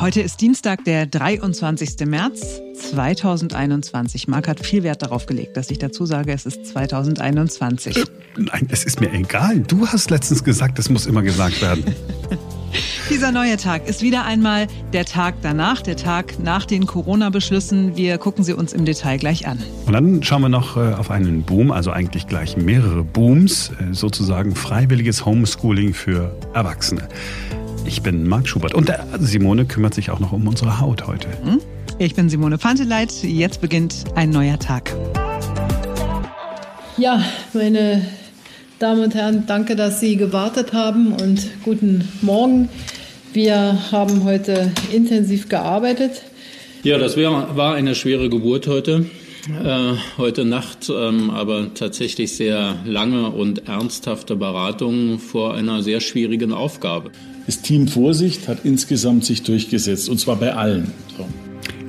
Heute 0.00 0.20
ist 0.20 0.40
Dienstag, 0.40 0.84
der 0.84 1.06
23. 1.06 2.06
März 2.06 2.60
2021. 2.72 4.28
Marc 4.28 4.46
hat 4.46 4.64
viel 4.64 4.84
Wert 4.84 5.02
darauf 5.02 5.26
gelegt, 5.26 5.56
dass 5.56 5.72
ich 5.72 5.80
dazu 5.80 6.06
sage, 6.06 6.32
es 6.32 6.46
ist 6.46 6.66
2021. 6.66 7.96
Äh, 7.96 8.04
nein, 8.36 8.68
es 8.70 8.84
ist 8.84 9.00
mir 9.00 9.12
egal. 9.12 9.58
Du 9.58 9.88
hast 9.88 10.10
letztens 10.10 10.44
gesagt, 10.44 10.78
es 10.78 10.88
muss 10.88 11.06
immer 11.06 11.22
gesagt 11.22 11.60
werden. 11.60 11.82
Dieser 13.10 13.32
neue 13.32 13.56
Tag 13.56 13.88
ist 13.88 14.00
wieder 14.00 14.24
einmal 14.24 14.68
der 14.92 15.04
Tag 15.04 15.34
danach, 15.42 15.82
der 15.82 15.96
Tag 15.96 16.38
nach 16.38 16.64
den 16.64 16.86
Corona-Beschlüssen. 16.86 17.96
Wir 17.96 18.18
gucken 18.18 18.44
sie 18.44 18.52
uns 18.52 18.72
im 18.72 18.84
Detail 18.84 19.18
gleich 19.18 19.48
an. 19.48 19.58
Und 19.86 19.94
dann 19.94 20.22
schauen 20.22 20.42
wir 20.42 20.48
noch 20.48 20.76
äh, 20.76 20.92
auf 20.92 21.10
einen 21.10 21.42
Boom, 21.42 21.72
also 21.72 21.90
eigentlich 21.90 22.28
gleich 22.28 22.56
mehrere 22.56 23.02
Booms, 23.02 23.72
äh, 23.80 23.94
sozusagen 23.94 24.54
freiwilliges 24.54 25.26
Homeschooling 25.26 25.92
für 25.92 26.36
Erwachsene. 26.54 27.08
Ich 27.88 28.02
bin 28.02 28.28
Marc 28.28 28.46
Schubert 28.46 28.74
und 28.74 28.92
Simone 29.18 29.64
kümmert 29.64 29.94
sich 29.94 30.10
auch 30.10 30.20
noch 30.20 30.32
um 30.32 30.46
unsere 30.46 30.78
Haut 30.78 31.06
heute. 31.06 31.26
Hm? 31.42 31.58
Ich 31.98 32.14
bin 32.14 32.28
Simone 32.28 32.58
Panteleit. 32.58 33.10
Jetzt 33.22 33.62
beginnt 33.62 34.04
ein 34.14 34.28
neuer 34.28 34.58
Tag. 34.58 34.94
Ja, 36.98 37.24
meine 37.54 38.06
Damen 38.78 39.04
und 39.04 39.14
Herren, 39.14 39.44
danke, 39.46 39.74
dass 39.74 40.00
Sie 40.00 40.16
gewartet 40.16 40.74
haben 40.74 41.14
und 41.14 41.48
guten 41.64 42.06
Morgen. 42.20 42.68
Wir 43.32 43.78
haben 43.90 44.22
heute 44.24 44.70
intensiv 44.92 45.48
gearbeitet. 45.48 46.24
Ja, 46.82 46.98
das 46.98 47.16
wär, 47.16 47.56
war 47.56 47.74
eine 47.74 47.94
schwere 47.94 48.28
Geburt 48.28 48.66
heute. 48.66 49.06
Äh, 49.48 49.94
heute 50.18 50.44
Nacht, 50.44 50.90
ähm, 50.94 51.30
aber 51.30 51.72
tatsächlich 51.72 52.36
sehr 52.36 52.76
lange 52.84 53.30
und 53.30 53.66
ernsthafte 53.66 54.36
Beratungen 54.36 55.18
vor 55.18 55.54
einer 55.54 55.82
sehr 55.82 56.00
schwierigen 56.00 56.52
Aufgabe. 56.52 57.10
Das 57.46 57.62
Team 57.62 57.88
Vorsicht 57.88 58.46
hat 58.46 58.64
insgesamt 58.64 59.24
sich 59.24 59.42
durchgesetzt, 59.42 60.10
und 60.10 60.18
zwar 60.18 60.36
bei 60.36 60.54
allen. 60.54 60.92
So. 61.16 61.26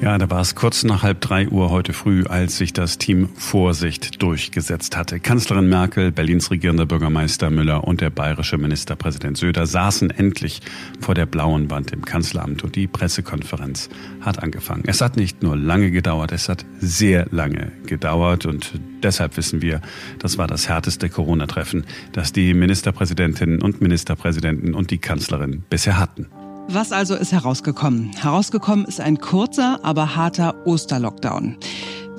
Ja, 0.02 0.18
da 0.18 0.30
war 0.30 0.40
es 0.40 0.56
kurz 0.56 0.86
nach 0.86 1.04
halb 1.04 1.20
drei 1.20 1.50
Uhr 1.50 1.72
heute 1.72 1.92
früh, 1.92 2.24
als 2.24 2.58
sich 2.58 2.72
das 2.72 3.00
Team 3.00 3.28
Vorsicht 3.36 4.22
durchgesetzt 4.22 4.96
hatte. 4.96 5.20
Kanzlerin 5.20 5.68
Merkel, 5.68 6.14
Berlins 6.14 6.52
regierender 6.52 6.86
Bürgermeister 6.86 7.50
Müller 7.50 7.84
und 7.84 8.00
der 8.00 8.10
bayerische 8.10 8.58
Ministerpräsident 8.58 9.38
Söder 9.38 9.66
saßen 9.66 10.10
endlich 10.10 10.62
vor 11.02 11.16
der 11.16 11.26
blauen 11.26 11.70
Wand 11.70 11.92
im 11.92 12.06
Kanzleramt 12.06 12.64
und 12.64 12.78
die 12.78 12.88
Pressekonferenz 12.88 13.90
hat 14.22 14.42
angefangen. 14.42 14.84
Es 14.88 15.02
hat 15.02 15.18
nicht 15.18 15.44
nur 15.44 15.58
lange 15.58 15.92
gedauert, 15.92 16.32
es 16.32 16.48
hat 16.48 16.64
sehr 16.80 17.28
lange 17.32 17.74
gedauert 17.86 18.46
und 18.46 18.80
deshalb 19.04 19.36
wissen 19.36 19.62
wir, 19.62 19.82
das 20.18 20.38
war 20.38 20.48
das 20.48 20.70
härteste 20.70 21.10
Corona-Treffen, 21.10 21.86
das 22.14 22.32
die 22.32 22.54
Ministerpräsidentinnen 22.54 23.62
und 23.62 23.82
Ministerpräsidenten 23.82 24.76
und 24.76 24.92
die 24.92 25.00
Kanzlerin 25.00 25.66
bisher 25.70 26.00
hatten. 26.00 26.28
Was 26.72 26.92
also 26.92 27.16
ist 27.16 27.32
herausgekommen? 27.32 28.12
Herausgekommen 28.22 28.86
ist 28.86 29.02
ein 29.02 29.18
kurzer, 29.18 29.80
aber 29.82 30.16
harter 30.16 30.54
Osterlockdown. 30.68 31.58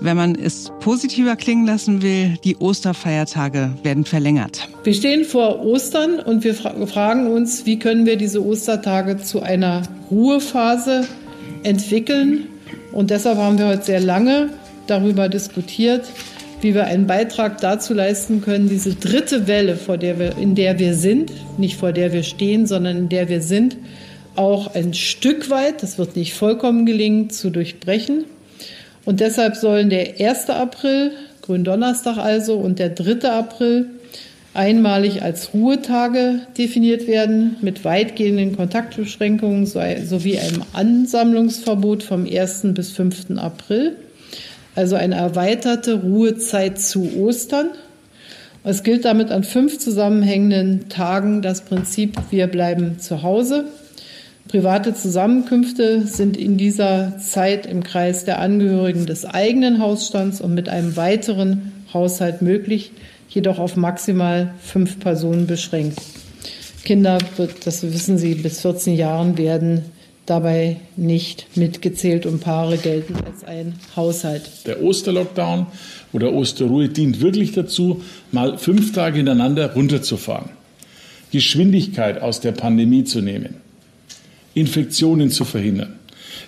Wenn 0.01 0.17
man 0.17 0.35
es 0.35 0.73
positiver 0.81 1.37
klingen 1.37 1.67
lassen 1.67 2.03
will, 2.03 2.37
die 2.43 2.57
Osterfeiertage 2.57 3.71
werden 3.85 4.05
verlängert. 4.05 4.69
Wir 4.83 4.95
stehen 4.95 5.25
vor 5.25 5.65
Ostern 5.65 6.19
und 6.19 6.43
wir 6.43 6.55
fragen 6.55 7.29
uns, 7.29 7.65
wie 7.65 7.79
können 7.79 8.07
wir 8.07 8.17
diese 8.17 8.45
Ostertage 8.45 9.19
zu 9.19 9.41
einer 9.41 9.83
Ruhephase 10.11 11.07
entwickeln. 11.63 12.49
Und 12.91 13.11
deshalb 13.11 13.39
haben 13.39 13.57
wir 13.57 13.69
heute 13.69 13.85
sehr 13.85 14.01
lange 14.01 14.49
darüber 14.89 15.29
diskutiert, 15.29 16.07
wie 16.61 16.75
wir 16.75 16.87
einen 16.87 17.07
Beitrag 17.07 17.61
dazu 17.61 17.95
leisten 17.95 18.41
können, 18.43 18.69
diese 18.69 18.97
dritte 18.97 19.47
Welle, 19.47 19.77
vor 19.77 19.97
der 19.97 20.19
wir, 20.19 20.37
in 20.39 20.57
der 20.57 20.81
wir 20.81 20.95
sind, 20.95 21.31
nicht 21.57 21.77
vor 21.77 21.93
der 21.93 22.13
wir 22.13 22.25
stehen, 22.25 22.67
sondern 22.67 22.97
in 22.97 23.09
der 23.09 23.29
wir 23.29 23.43
sind, 23.43 23.77
auch 24.37 24.75
ein 24.75 24.95
Stück 24.95 25.51
weit, 25.51 25.83
das 25.83 25.99
wird 25.99 26.17
nicht 26.17 26.35
vollkommen 26.35 26.87
gelingen, 26.87 27.31
zu 27.31 27.51
durchbrechen. 27.51 28.25
Und 29.05 29.21
deshalb 29.21 29.57
sollen 29.57 29.91
der 29.91 30.21
1. 30.21 30.51
April, 30.51 31.13
Gründonnerstag 31.43 32.19
also, 32.19 32.57
und 32.57 32.79
der 32.79 32.91
3. 32.91 33.29
April 33.31 33.87
einmalig 34.53 35.23
als 35.23 35.55
Ruhetage 35.55 36.41
definiert 36.59 37.07
werden, 37.07 37.57
mit 37.61 37.85
weitgehenden 37.85 38.57
Kontaktbeschränkungen 38.57 39.67
sowie 39.67 40.39
einem 40.39 40.65
Ansammlungsverbot 40.73 42.03
vom 42.03 42.27
1. 42.27 42.63
bis 42.75 42.91
5. 42.91 43.37
April. 43.37 43.97
Also 44.75 44.97
eine 44.97 45.17
erweiterte 45.17 45.95
Ruhezeit 45.95 46.81
zu 46.81 47.17
Ostern. 47.17 47.71
Es 48.63 48.83
gilt 48.83 49.05
damit 49.05 49.31
an 49.31 49.43
fünf 49.43 49.79
zusammenhängenden 49.79 50.89
Tagen 50.89 51.43
das 51.43 51.63
Prinzip, 51.63 52.17
wir 52.31 52.47
bleiben 52.47 52.99
zu 52.99 53.23
Hause. 53.23 53.65
Private 54.51 54.95
Zusammenkünfte 54.95 56.09
sind 56.09 56.37
in 56.37 56.57
dieser 56.57 57.17
Zeit 57.19 57.67
im 57.67 57.85
Kreis 57.85 58.25
der 58.25 58.41
Angehörigen 58.41 59.07
des 59.07 59.25
eigenen 59.25 59.81
Hausstands 59.81 60.41
und 60.41 60.55
mit 60.55 60.69
einem 60.69 60.97
weiteren 60.97 61.71
Haushalt 61.95 62.43
möglich, 62.43 62.91
jedoch 63.29 63.61
auf 63.61 63.77
maximal 63.77 64.53
fünf 64.61 64.99
Personen 64.99 65.47
beschränkt. 65.47 66.01
Kinder, 66.83 67.19
das 67.65 67.85
wissen 67.85 68.19
Sie, 68.19 68.35
bis 68.35 68.63
14 68.63 68.97
Jahren 68.97 69.39
werden 69.39 69.83
dabei 70.27 70.79
nicht 70.97 71.47
mitgezählt 71.57 72.27
und 72.27 72.41
Paare 72.41 72.77
gelten 72.77 73.15
als 73.25 73.45
ein 73.45 73.75
Haushalt. 73.95 74.67
Der 74.67 74.83
Osterlockdown 74.83 75.67
oder 76.13 76.33
Osterruhe 76.33 76.89
dient 76.89 77.21
wirklich 77.21 77.53
dazu, 77.53 78.03
mal 78.33 78.59
fünf 78.59 78.93
Tage 78.93 79.19
hintereinander 79.19 79.75
runterzufahren, 79.75 80.51
Geschwindigkeit 81.31 82.21
aus 82.21 82.41
der 82.41 82.51
Pandemie 82.51 83.05
zu 83.05 83.21
nehmen. 83.21 83.60
Infektionen 84.55 85.31
zu 85.31 85.45
verhindern. 85.45 85.99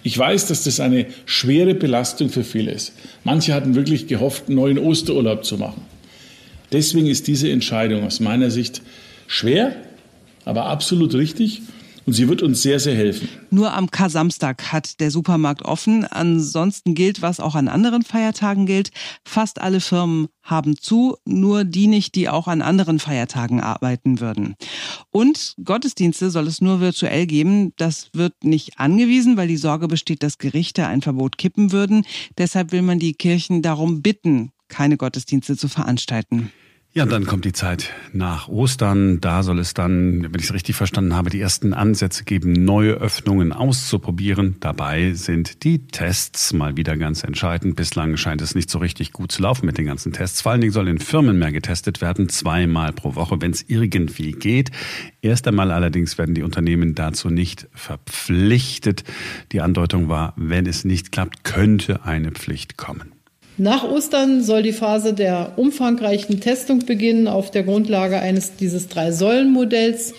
Ich 0.03 0.19
weiß, 0.19 0.49
dass 0.49 0.65
das 0.65 0.81
eine 0.81 1.07
schwere 1.27 1.75
Belastung 1.75 2.29
für 2.29 2.45
viele 2.45 2.73
ist. 2.73 2.93
Manche 3.25 3.55
hatten 3.55 3.75
wirklich 3.75 4.07
gehofft, 4.07 4.49
einen 4.49 4.57
neuen 4.57 4.79
Osterurlaub 4.79 5.45
zu 5.45 5.59
machen. 5.59 5.83
Deswegen 6.73 7.07
ist 7.07 7.27
diese 7.27 7.51
Entscheidung 7.51 8.05
aus 8.05 8.19
meiner 8.19 8.51
Sicht 8.51 8.83
schwer, 9.27 9.77
aber 10.45 10.67
absolut 10.67 11.15
richtig 11.15 11.63
und 12.05 12.13
sie 12.15 12.29
wird 12.29 12.43
uns 12.43 12.63
sehr, 12.63 12.81
sehr 12.81 12.95
helfen. 12.95 13.29
Nur 13.51 13.73
am 13.75 13.91
Kar-Samstag 13.91 14.73
hat 14.73 15.01
der 15.01 15.11
Supermarkt 15.11 15.63
offen. 15.63 16.05
Ansonsten 16.05 16.95
gilt, 16.95 17.23
was 17.23 17.41
auch 17.41 17.55
an 17.55 17.69
anderen 17.69 18.03
Feiertagen 18.03 18.67
gilt. 18.67 18.91
Fast 19.25 19.61
alle 19.61 19.81
Firmen 19.81 20.29
haben 20.43 20.77
zu, 20.77 21.17
nur 21.25 21.65
die 21.65 21.87
nicht, 21.87 22.15
die 22.15 22.29
auch 22.29 22.49
an 22.49 22.63
anderen 22.63 22.99
Feiertagen 22.99 23.61
arbeiten 23.61 24.21
würden. 24.21 24.57
Und 25.11 25.55
Gottesdienste 25.63 26.31
soll 26.31 26.49
es 26.49 26.61
nur 26.61 26.81
virtuell 26.81 27.27
geben. 27.27 27.73
Das 27.77 28.11
wird 28.13 28.35
nicht 28.43 28.79
angewiesen, 28.79 29.37
weil 29.37 29.49
die 29.49 29.57
Sorge 29.57 29.87
besteht, 29.87 30.23
dass 30.23 30.39
Gerichte 30.39 30.87
ein 30.87 31.03
Verbot 31.03 31.39
kippen 31.39 31.73
würden. 31.73 32.05
Deshalb 32.39 32.73
will 32.73 32.83
man 32.83 32.99
die 32.99 33.15
Kirchen 33.15 33.63
darum 33.63 34.03
bitten, 34.03 34.51
keine 34.69 34.97
Gottesdienste 34.97 35.57
zu 35.57 35.69
veranstalten. 35.69 36.51
Ja, 36.95 37.07
dann 37.07 37.25
kommt 37.25 37.47
die 37.47 37.55
Zeit 37.55 37.91
nach 38.13 38.49
Ostern. 38.49 39.19
Da 39.23 39.43
soll 39.43 39.59
es 39.61 39.73
dann, 39.73 40.25
wenn 40.25 40.39
ich 40.39 40.45
es 40.45 40.53
richtig 40.53 40.77
verstanden 40.77 41.17
habe, 41.17 41.31
die 41.31 41.41
ersten 41.41 41.73
Ansätze 41.73 42.25
geben, 42.25 42.53
neue 42.53 42.93
Öffnungen 42.93 43.55
auszuprobieren. 43.55 44.57
Dabei 44.61 45.15
sind 45.15 45.65
die 45.65 45.87
Tests 45.87 46.53
mal 46.53 46.77
wieder 46.77 46.99
ganz 46.99 47.25
entscheidend. 47.25 47.77
Bislang 47.77 48.19
scheint 48.19 48.43
es 48.43 48.55
nicht 48.55 48.69
so 48.69 48.79
richtig 48.79 49.13
gut 49.13 49.33
zu 49.33 49.41
laufen 49.41 49.65
mit 49.65 49.79
den 49.79 49.87
ganzen 49.87 50.13
Tests. 50.13 50.43
Vor 50.43 50.53
allen 50.53 50.61
Dingen 50.61 50.75
soll 50.75 50.87
in 50.87 50.99
Firmen 50.99 51.39
mehr 51.39 51.51
getestet 51.51 52.03
werden, 52.03 52.29
zweimal 52.29 52.93
pro 52.93 53.15
Woche, 53.15 53.41
wenn 53.41 53.53
es 53.53 53.65
irgendwie 53.67 54.33
geht. 54.33 54.71
Erst 55.23 55.49
einmal 55.49 55.71
allerdings 55.71 56.19
werden 56.19 56.35
die 56.35 56.43
Unternehmen 56.43 56.95
dazu 56.95 57.31
nicht 57.31 57.69
verpflichtet. 57.73 59.05
Die 59.53 59.63
Andeutung 59.63 60.11
war, 60.11 60.35
wenn 60.37 60.67
es 60.67 60.85
nicht 60.85 61.11
klappt, 61.11 61.43
könnte 61.43 62.05
eine 62.05 62.33
Pflicht 62.33 62.77
kommen. 62.77 63.22
Nach 63.59 63.85
Ostern 63.85 64.43
soll 64.43 64.63
die 64.63 64.73
Phase 64.73 65.13
der 65.13 65.53
umfangreichen 65.57 66.41
Testung 66.41 66.87
beginnen 66.87 67.29
auf 67.29 67.51
der 67.51 67.65
Grundlage 67.65 68.19
eines 68.19 68.57
dieses 68.57 68.89
Drei-Säulen-Modells. 68.89 70.15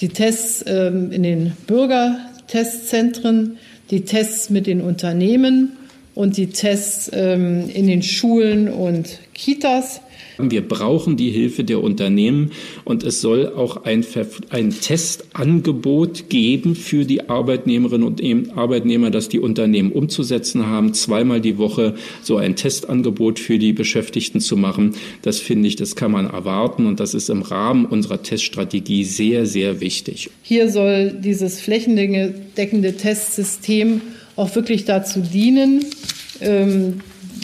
Die 0.00 0.08
Tests 0.08 0.64
ähm, 0.66 1.12
in 1.12 1.22
den 1.22 1.52
Bürgertestzentren, 1.68 3.58
die 3.90 4.04
Tests 4.04 4.50
mit 4.50 4.66
den 4.66 4.80
Unternehmen 4.80 5.76
und 6.14 6.36
die 6.36 6.48
Tests 6.48 7.10
ähm, 7.12 7.68
in 7.72 7.86
den 7.86 8.02
Schulen 8.02 8.68
und 8.68 9.18
Kitas. 9.34 10.00
Wir 10.38 10.66
brauchen 10.66 11.16
die 11.16 11.30
Hilfe 11.30 11.62
der 11.62 11.82
Unternehmen 11.82 12.52
und 12.84 13.04
es 13.04 13.20
soll 13.20 13.52
auch 13.54 13.84
ein, 13.84 14.04
ein 14.50 14.70
Testangebot 14.70 16.30
geben 16.30 16.74
für 16.74 17.04
die 17.04 17.28
Arbeitnehmerinnen 17.28 18.06
und 18.06 18.56
Arbeitnehmer, 18.56 19.10
das 19.10 19.28
die 19.28 19.38
Unternehmen 19.40 19.92
umzusetzen 19.92 20.66
haben, 20.66 20.94
zweimal 20.94 21.40
die 21.40 21.58
Woche 21.58 21.94
so 22.22 22.38
ein 22.38 22.56
Testangebot 22.56 23.38
für 23.38 23.58
die 23.58 23.72
Beschäftigten 23.72 24.40
zu 24.40 24.56
machen. 24.56 24.94
Das 25.20 25.38
finde 25.38 25.68
ich, 25.68 25.76
das 25.76 25.96
kann 25.96 26.10
man 26.10 26.26
erwarten 26.26 26.86
und 26.86 26.98
das 26.98 27.14
ist 27.14 27.28
im 27.28 27.42
Rahmen 27.42 27.84
unserer 27.84 28.22
Teststrategie 28.22 29.04
sehr, 29.04 29.46
sehr 29.46 29.80
wichtig. 29.80 30.30
Hier 30.42 30.70
soll 30.70 31.12
dieses 31.12 31.60
flächendeckende 31.60 32.96
Testsystem 32.96 34.00
auch 34.36 34.54
wirklich 34.54 34.84
dazu 34.84 35.20
dienen, 35.20 35.84
ähm, 36.40 37.00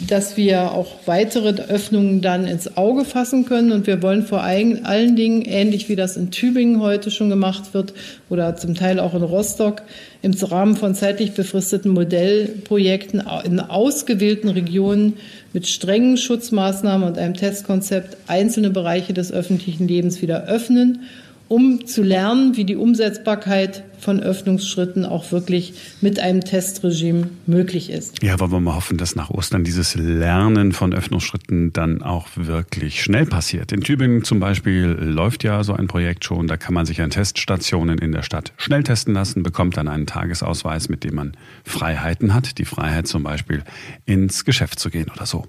dass 0.07 0.37
wir 0.37 0.71
auch 0.71 0.95
weitere 1.05 1.49
Öffnungen 1.61 2.21
dann 2.21 2.47
ins 2.47 2.77
Auge 2.77 3.05
fassen 3.05 3.45
können. 3.45 3.71
Und 3.71 3.85
wir 3.85 4.01
wollen 4.01 4.25
vor 4.25 4.41
allen 4.41 5.15
Dingen, 5.15 5.41
ähnlich 5.43 5.89
wie 5.89 5.95
das 5.95 6.17
in 6.17 6.31
Tübingen 6.31 6.81
heute 6.81 7.11
schon 7.11 7.29
gemacht 7.29 7.73
wird 7.73 7.93
oder 8.29 8.55
zum 8.55 8.75
Teil 8.75 8.99
auch 8.99 9.13
in 9.13 9.23
Rostock, 9.23 9.81
im 10.21 10.33
Rahmen 10.33 10.77
von 10.77 10.95
zeitlich 10.95 11.33
befristeten 11.33 11.91
Modellprojekten 11.91 13.23
in 13.43 13.59
ausgewählten 13.59 14.49
Regionen 14.49 15.13
mit 15.53 15.67
strengen 15.67 16.17
Schutzmaßnahmen 16.17 17.07
und 17.07 17.17
einem 17.17 17.33
Testkonzept 17.33 18.17
einzelne 18.27 18.69
Bereiche 18.69 19.13
des 19.13 19.31
öffentlichen 19.31 19.87
Lebens 19.87 20.21
wieder 20.21 20.45
öffnen 20.45 21.01
um 21.49 21.85
zu 21.85 22.03
lernen, 22.03 22.55
wie 22.55 22.63
die 22.63 22.75
Umsetzbarkeit 22.75 23.83
von 23.99 24.21
Öffnungsschritten 24.21 25.03
auch 25.03 25.31
wirklich 25.31 25.73
mit 25.99 26.19
einem 26.19 26.41
Testregime 26.41 27.29
möglich 27.47 27.89
ist. 27.89 28.23
Ja, 28.23 28.39
wollen 28.39 28.51
wir 28.51 28.59
mal 28.59 28.75
hoffen, 28.75 28.97
dass 28.97 29.15
nach 29.15 29.29
Ostern 29.29 29.63
dieses 29.63 29.95
Lernen 29.95 30.71
von 30.71 30.93
Öffnungsschritten 30.93 31.73
dann 31.73 32.01
auch 32.01 32.27
wirklich 32.35 33.03
schnell 33.03 33.25
passiert. 33.25 33.71
In 33.71 33.81
Tübingen 33.81 34.23
zum 34.23 34.39
Beispiel 34.39 34.85
läuft 34.85 35.43
ja 35.43 35.63
so 35.63 35.73
ein 35.73 35.87
Projekt 35.87 36.23
schon. 36.23 36.47
Da 36.47 36.55
kann 36.55 36.73
man 36.73 36.85
sich 36.85 37.01
an 37.01 37.09
Teststationen 37.09 37.97
in 37.97 38.11
der 38.11 38.21
Stadt 38.21 38.53
schnell 38.57 38.83
testen 38.83 39.13
lassen, 39.13 39.43
bekommt 39.43 39.75
dann 39.75 39.87
einen 39.87 40.05
Tagesausweis, 40.05 40.87
mit 40.87 41.03
dem 41.03 41.15
man 41.15 41.33
Freiheiten 41.65 42.33
hat. 42.33 42.59
Die 42.59 42.65
Freiheit 42.65 43.07
zum 43.07 43.23
Beispiel 43.23 43.63
ins 44.05 44.45
Geschäft 44.45 44.79
zu 44.79 44.89
gehen 44.89 45.07
oder 45.13 45.25
so. 45.25 45.45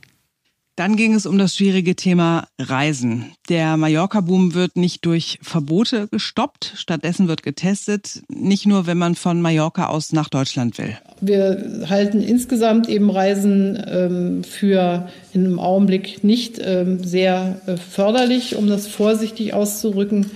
Dann 0.81 0.97
ging 0.97 1.13
es 1.13 1.27
um 1.27 1.37
das 1.37 1.57
schwierige 1.57 1.95
Thema 1.95 2.49
Reisen. 2.59 3.33
Der 3.51 3.77
Mallorca-Boom 3.77 4.55
wird 4.55 4.77
nicht 4.77 5.05
durch 5.05 5.39
Verbote 5.43 6.09
gestoppt, 6.11 6.73
stattdessen 6.75 7.29
wird 7.29 7.43
getestet, 7.43 8.23
nicht 8.31 8.65
nur, 8.65 8.87
wenn 8.87 8.97
man 8.97 9.15
von 9.15 9.43
Mallorca 9.43 9.89
aus 9.89 10.15
nach 10.15 10.31
Deutschland 10.31 10.79
will. 10.79 10.97
Wir 11.21 11.85
halten 11.91 12.23
insgesamt 12.23 12.89
eben 12.89 13.11
Reisen 13.11 13.79
ähm, 13.87 14.43
für 14.43 15.11
im 15.35 15.59
Augenblick 15.59 16.25
nicht 16.25 16.59
ähm, 16.65 17.05
sehr 17.05 17.61
äh, 17.67 17.77
förderlich, 17.77 18.57
um 18.57 18.67
das 18.67 18.87
vorsichtig 18.87 19.53
auszurücken. 19.53 20.31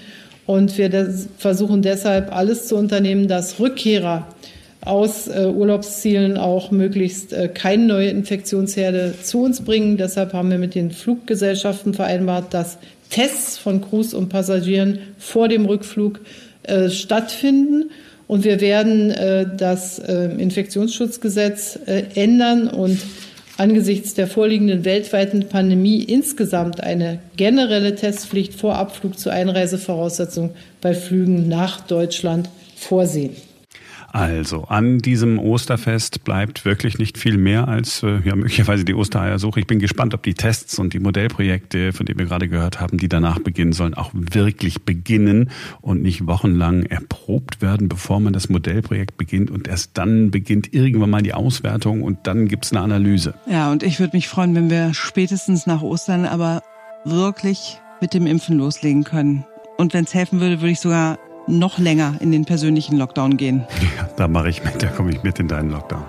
Und 0.45 0.77
wir 0.77 1.11
versuchen 1.39 1.81
deshalb 1.81 2.37
alles 2.37 2.69
zu 2.69 2.77
unternehmen, 2.77 3.29
dass 3.29 3.61
Rückkehrer 3.61 4.27
aus 4.85 5.29
äh, 5.29 5.47
Urlaubszielen 5.47 6.37
auch 6.37 6.71
möglichst 6.71 7.33
äh, 7.33 7.49
keine 7.49 7.85
neue 7.85 8.09
Infektionsherde 8.09 9.15
zu 9.23 9.43
uns 9.43 9.63
bringen. 9.63 9.97
Deshalb 9.97 10.33
haben 10.33 10.51
wir 10.51 10.59
mit 10.59 10.75
den 10.75 10.91
Fluggesellschaften 10.91 11.95
vereinbart, 11.95 12.53
dass 12.53 12.79
Tests 13.11 13.59
von 13.59 13.81
Crews 13.81 14.15
und 14.15 14.29
Passagieren 14.29 14.99
vor 15.19 15.49
dem 15.49 15.67
Rückflug 15.67 16.21
äh, 16.65 16.91
stattfinden. 16.91 17.91
Und 18.27 18.45
wir 18.45 18.61
werden 18.61 19.11
äh, 19.11 19.47
das 19.57 19.99
äh, 19.99 20.27
Infektionsschutzgesetz 20.39 21.79
äh, 21.87 22.05
ändern 22.15 22.69
und 22.69 22.99
angesichts 23.57 24.15
der 24.15 24.27
vorliegenden 24.27 24.85
weltweiten 24.85 25.49
Pandemie 25.49 26.03
insgesamt 26.03 26.83
eine 26.83 27.21
generelle 27.37 27.95
Testpflicht 27.95 28.55
vor 28.55 28.77
Abflug 28.77 29.19
zur 29.19 29.33
Einreisevoraussetzung 29.33 30.51
bei 30.81 30.95
Flügen 30.95 31.49
nach 31.49 31.81
Deutschland 31.83 32.49
vorsehen. 32.77 33.37
Also, 34.15 34.63
an 34.69 34.99
diesem 34.99 35.41
Osterfest 35.41 36.23
bleibt 36.23 36.65
wirklich 36.65 36.99
nicht 36.99 37.19
viel 37.19 37.37
mehr 37.37 37.67
als 37.67 38.05
äh, 38.05 38.21
ja, 38.25 38.37
möglicherweise 38.37 38.85
die 38.85 38.95
Ostereiersuche. 38.95 39.59
Ich 39.59 39.67
bin 39.67 39.81
gespannt, 39.81 40.15
ob 40.15 40.23
die 40.23 40.35
Tests 40.35 40.79
und 40.79 40.93
die 40.93 41.01
Modellprojekte, 41.01 41.93
von 41.93 42.07
denen 42.07 42.21
wir 42.21 42.27
gerade 42.27 42.49
gehört 42.49 42.79
haben, 42.79 42.97
die 42.97 43.09
danach 43.09 43.41
beginnen 43.41 43.73
sollen, 43.73 43.95
auch 43.95 44.13
wirklich 44.15 44.83
beginnen 44.83 45.51
und 45.81 46.01
nicht 46.01 46.29
wochenlang 46.29 46.85
erprobt 46.85 47.61
werden, 47.61 47.89
bevor 47.89 48.21
man 48.21 48.33
das 48.33 48.49
Modellprojekt 48.49 49.17
beginnt 49.17 49.51
und 49.51 49.67
erst 49.67 49.99
dann 49.99 50.31
beginnt 50.31 50.73
irgendwann 50.73 51.11
mal 51.11 51.23
die 51.23 51.35
Auswertung 51.35 52.05
und 52.05 52.29
dann 52.29 52.47
gibt's 52.47 52.71
eine 52.71 52.83
Analyse. 52.83 53.35
Ja, 53.51 53.73
und 53.73 53.83
ich 53.83 53.99
würde 53.99 54.17
mich 54.17 54.29
freuen, 54.29 54.55
wenn 54.55 54.71
wir 54.71 54.95
spätestens 54.95 55.67
nach 55.67 55.83
Ostern 55.83 56.25
aber 56.25 56.63
wirklich 57.05 57.81
mit 58.01 58.15
dem 58.15 58.29
Impfen 58.29 58.59
loslegen 58.59 59.03
können. 59.03 59.45
Und 59.77 59.93
wenn 59.93 60.05
es 60.05 60.15
helfen 60.15 60.39
würde, 60.39 60.61
würde 60.61 60.71
ich 60.71 60.79
sogar 60.79 61.19
noch 61.47 61.79
länger 61.79 62.15
in 62.21 62.33
den 62.33 62.45
persönlichen 62.45 62.97
Lockdown 62.97 63.37
gehen. 63.37 63.67
Ja, 63.97 64.09
da 64.17 64.29
mache 64.29 64.49
ich 64.49 64.65
mit, 64.65 64.83
da 64.83 64.89
komme 64.89 65.11
ich 65.11 65.23
mit 65.23 65.39
in 65.39 65.49
deinen 65.49 65.71
Lockdown. 65.71 66.05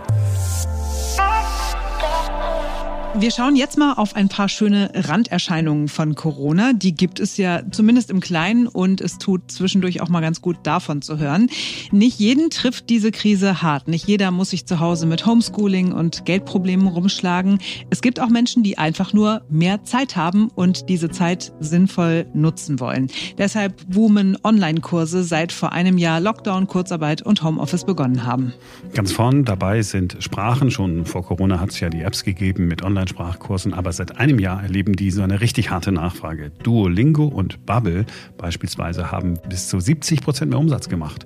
Wir 3.18 3.32
schauen 3.32 3.56
jetzt 3.56 3.78
mal 3.78 3.94
auf 3.94 4.14
ein 4.18 4.28
paar 4.28 4.50
schöne 4.50 4.92
Randerscheinungen 4.94 5.88
von 5.88 6.16
Corona. 6.16 6.74
Die 6.74 6.94
gibt 6.94 7.22
es 7.22 7.38
ja 7.38 7.62
zumindest 7.72 8.10
im 8.10 8.20
Kleinen 8.20 8.68
und 8.68 9.00
es 9.00 9.18
tut 9.18 9.50
zwischendurch 9.50 10.02
auch 10.02 10.10
mal 10.10 10.20
ganz 10.20 10.42
gut 10.42 10.58
davon 10.64 11.02
zu 11.02 11.18
hören. 11.18 11.48
Nicht 11.92 12.20
jeden 12.20 12.50
trifft 12.50 12.90
diese 12.90 13.12
Krise 13.12 13.62
hart. 13.62 13.88
Nicht 13.88 14.06
jeder 14.06 14.32
muss 14.32 14.50
sich 14.50 14.66
zu 14.66 14.82
Hause 14.82 15.06
mit 15.06 15.26
Homeschooling 15.26 15.94
und 15.94 16.26
Geldproblemen 16.26 16.88
rumschlagen. 16.88 17.60
Es 17.90 18.02
gibt 18.02 18.20
auch 18.20 18.28
Menschen, 18.28 18.64
die 18.64 18.78
einfach 18.78 19.14
nur 19.14 19.44
mehr 19.50 19.86
Zeit 19.86 20.18
haben 20.18 20.50
und 20.50 20.90
diese 20.90 21.10
Zeit 21.10 21.54
sinnvoll 21.62 22.26
nutzen 22.34 22.82
wollen. 22.82 23.10
Deshalb 23.38 23.90
boomen 23.90 24.38
Online-Kurse 24.44 25.24
seit 25.24 25.54
vor 25.54 25.72
einem 25.72 25.98
Jahr 25.98 26.20
Lockdown, 26.20 26.68
Kurzarbeit 26.68 27.22
und 27.22 27.42
Homeoffice 27.44 27.86
begonnen 27.86 28.26
haben. 28.26 28.54
Ganz 28.94 29.14
vorn 29.14 29.46
dabei 29.46 29.84
sind 29.84 30.18
Sprachen. 30.20 30.70
Schon 30.70 31.06
vor 31.06 31.24
Corona 31.24 31.62
hat 31.62 31.70
es 31.72 31.80
ja 31.80 31.90
die 31.90 32.02
Apps 32.02 32.26
gegeben 32.26 32.68
mit 32.68 32.84
Online 32.84 33.05
Online-Sprachkursen, 33.06 33.74
aber 33.74 33.92
seit 33.92 34.18
einem 34.18 34.40
Jahr 34.40 34.62
erleben 34.64 34.94
die 34.94 35.12
so 35.12 35.22
eine 35.22 35.42
richtig 35.42 35.70
harte 35.70 35.92
Nachfrage. 35.92 36.52
Duolingo 36.64 37.26
und 37.26 37.66
Bubble 37.66 38.06
beispielsweise 38.38 39.12
haben 39.12 39.36
bis 39.48 39.68
zu 39.68 39.80
70 39.80 40.22
Prozent 40.22 40.52
mehr 40.52 40.60
Umsatz 40.60 40.90
gemacht. 40.90 41.26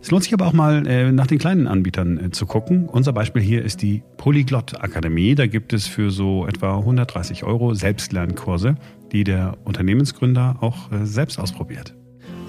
Es 0.00 0.10
lohnt 0.10 0.24
sich 0.24 0.32
aber 0.32 0.46
auch 0.46 0.52
mal 0.52 0.86
äh, 0.86 1.10
nach 1.10 1.26
den 1.26 1.38
kleinen 1.38 1.66
Anbietern 1.66 2.26
äh, 2.26 2.30
zu 2.30 2.46
gucken. 2.46 2.88
Unser 2.88 3.12
Beispiel 3.12 3.42
hier 3.42 3.64
ist 3.64 3.82
die 3.82 4.02
Polyglot 4.16 4.80
Akademie. 4.80 5.34
Da 5.34 5.46
gibt 5.46 5.72
es 5.72 5.86
für 5.86 6.10
so 6.10 6.46
etwa 6.46 6.78
130 6.78 7.42
Euro 7.44 7.74
Selbstlernkurse, 7.74 8.76
die 9.10 9.24
der 9.24 9.56
Unternehmensgründer 9.64 10.56
auch 10.60 10.92
äh, 10.92 11.04
selbst 11.04 11.38
ausprobiert. 11.38 11.94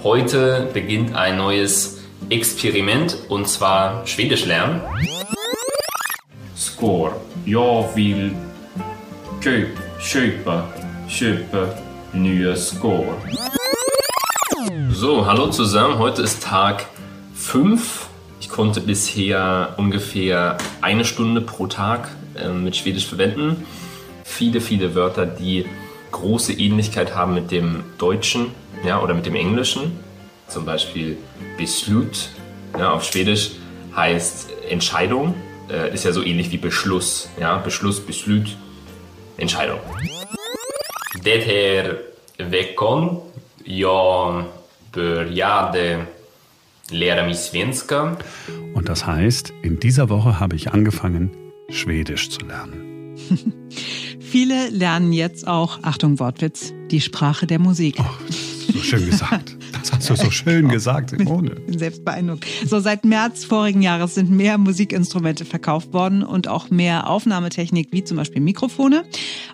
Heute 0.04 0.70
beginnt 0.74 1.16
ein 1.16 1.38
neues 1.38 2.02
Experiment 2.30 3.18
und 3.30 3.48
zwar 3.48 4.06
Schwedisch 4.06 4.46
lernen. 4.46 4.82
Score. 6.80 7.12
Jag 7.46 7.90
vill 7.96 8.32
köp, 9.42 9.68
köpa, 10.00 10.64
köpa 11.10 11.68
nya 12.14 12.56
skor. 12.56 13.16
So, 14.94 15.26
hallo 15.26 15.48
zusammen. 15.52 15.98
Heute 15.98 16.22
ist 16.22 16.42
Tag 16.42 16.86
5. 17.34 18.08
Ich 18.40 18.48
konnte 18.48 18.80
bisher 18.80 19.74
ungefähr 19.76 20.58
eine 20.80 21.04
Stunde 21.04 21.42
pro 21.42 21.68
Tag 21.68 22.08
äh, 22.36 22.48
mit 22.48 22.78
Schwedisch 22.78 23.08
verwenden. 23.08 23.66
Viele, 24.24 24.62
viele 24.62 24.96
Wörter, 24.96 25.26
die 25.26 25.66
große 26.12 26.54
Ähnlichkeit 26.54 27.14
haben 27.14 27.34
mit 27.34 27.52
dem 27.52 27.84
Deutschen 27.98 28.52
ja, 28.86 29.02
oder 29.02 29.14
mit 29.14 29.26
dem 29.26 29.36
Englischen. 29.36 30.00
Zum 30.48 30.64
Beispiel 30.64 31.18
Beslut 31.58 32.30
ja, 32.78 32.94
auf 32.94 33.04
Schwedisch 33.04 33.52
heißt 33.94 34.50
Entscheidung 34.70 35.34
äh, 35.70 35.94
ist 35.94 36.06
ja 36.06 36.12
so 36.12 36.24
ähnlich 36.24 36.52
wie 36.52 36.58
Beschluss. 36.58 37.30
Ja? 37.40 37.58
Beschluss, 37.58 38.00
Beslut, 38.06 38.58
Entscheidung. 39.38 39.80
Det 41.24 41.40
här 41.40 41.98
veckan 42.38 43.20
jag 43.64 44.44
började 44.92 46.06
lära 46.92 47.26
mig 47.26 47.36
svenska. 47.36 48.18
Und 48.74 48.90
das 48.90 49.06
heißt, 49.06 49.54
in 49.64 49.80
dieser 49.80 50.10
Woche 50.10 50.40
habe 50.40 50.56
ich 50.56 50.72
angefangen, 50.72 51.32
Schwedisch 51.70 52.30
zu 52.30 52.46
lernen. 52.46 53.16
Viele 54.20 54.70
lernen 54.70 55.14
jetzt 55.14 55.48
auch, 55.48 55.80
Achtung 55.84 56.20
Wortwitz, 56.20 56.74
die 56.92 57.02
Sprache 57.02 57.48
der 57.48 57.60
Musik. 57.60 57.96
Oh, 58.00 58.06
so 58.74 58.80
schön 58.80 59.06
gesagt. 59.06 59.56
Das 59.90 59.98
hast 59.98 60.10
du 60.10 60.26
so 60.26 60.32
schön 60.32 60.70
gesagt, 60.70 61.10
Simone. 61.10 61.52
Bin 61.52 61.80
selbst 61.80 62.06
beeindruckt. 62.06 62.46
So 62.66 62.80
seit 62.80 63.06
März 63.06 63.46
vorigen 63.46 63.82
Jahres 63.82 64.16
sind 64.16 64.30
mehr 64.30 64.60
Musikinstrumente 64.60 65.46
verkauft 65.46 65.94
worden 65.94 66.22
und 66.22 66.48
auch 66.48 66.70
mehr 66.70 67.10
Aufnahmetechnik 67.10 67.88
wie 67.92 68.04
zum 68.04 68.18
Beispiel 68.18 68.42
Mikrofone. 68.42 69.04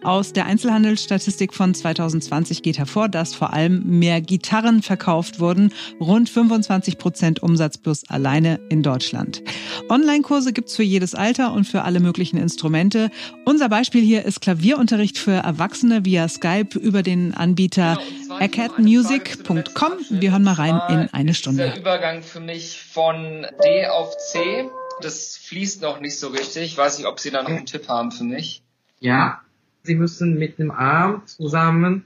Aus 0.04 0.34
der 0.34 0.46
Einzelhandelsstatistik 0.46 1.54
von 1.54 1.74
2020 1.74 2.64
geht 2.64 2.78
hervor, 2.78 3.08
dass 3.08 3.34
vor 3.34 3.54
allem 3.54 4.00
mehr 4.00 4.20
Gitarren 4.20 4.82
verkauft 4.82 5.40
wurden. 5.40 5.72
Rund 6.02 6.30
25 6.30 6.98
Prozent 6.98 7.42
Umsatz 7.42 7.78
plus 7.78 8.04
alleine 8.10 8.60
in 8.70 8.84
Deutschland. 8.84 9.42
Online-Kurse 9.90 10.52
gibt's 10.52 10.76
für 10.76 10.84
jedes 10.84 11.16
Alter 11.16 11.54
und 11.54 11.66
für 11.66 11.84
alle 11.84 12.02
möglichen 12.02 12.38
Instrumente. 12.38 13.10
Unser 13.46 13.70
Beispiel 13.70 14.02
hier 14.02 14.26
ist 14.26 14.42
Klavierunterricht 14.42 15.18
für 15.18 15.32
Erwachsene 15.32 16.04
via 16.04 16.28
Skype 16.28 16.78
über 16.78 17.04
den 17.04 17.34
Anbieter 17.34 17.98
genau, 18.00 18.25
acadmusic.com. 18.40 19.94
Wir 20.10 20.32
hören 20.32 20.44
mal 20.44 20.54
rein 20.54 20.82
in 20.90 21.14
eine 21.14 21.34
Stunde. 21.34 21.64
Der 21.64 21.78
Übergang 21.78 22.22
für 22.22 22.40
mich 22.40 22.82
von 22.82 23.46
D 23.64 23.88
auf 23.88 24.18
C, 24.18 24.70
das 25.02 25.38
fließt 25.38 25.82
noch 25.82 26.00
nicht 26.00 26.20
so 26.20 26.30
richtig. 26.30 26.64
Ich 26.64 26.78
weiß 26.78 26.98
nicht, 26.98 27.08
ob 27.08 27.20
Sie 27.20 27.32
da 27.32 27.44
noch 27.44 27.50
einen 27.50 27.66
Tipp 27.66 27.88
haben 27.88 28.12
für 28.12 28.24
mich. 28.24 28.64
Ja, 29.00 29.42
Sie 29.84 29.96
müssen 29.96 30.38
mit 30.38 30.58
dem 30.60 30.72
Arm 30.72 31.24
zusammen 31.26 32.06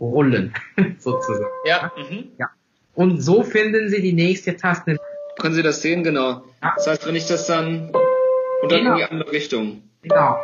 rollen, 0.00 0.54
sozusagen. 0.98 1.50
Ja. 1.64 1.92
Mhm. 1.96 2.32
ja. 2.38 2.50
Und 2.94 3.20
so 3.20 3.42
finden 3.42 3.88
Sie 3.88 4.00
die 4.00 4.12
nächste 4.12 4.56
Taste. 4.56 4.96
Können 5.38 5.54
Sie 5.54 5.62
das 5.62 5.82
sehen? 5.82 6.04
Genau. 6.04 6.44
Ja. 6.62 6.74
Das 6.76 6.86
heißt, 6.86 7.06
wenn 7.06 7.16
ich 7.16 7.26
das 7.26 7.46
dann 7.46 7.92
und 8.62 8.72
dann 8.72 8.80
genau. 8.80 8.92
in 8.92 8.98
die 8.98 9.04
andere 9.04 9.32
Richtung. 9.32 9.82
Genau. 10.02 10.36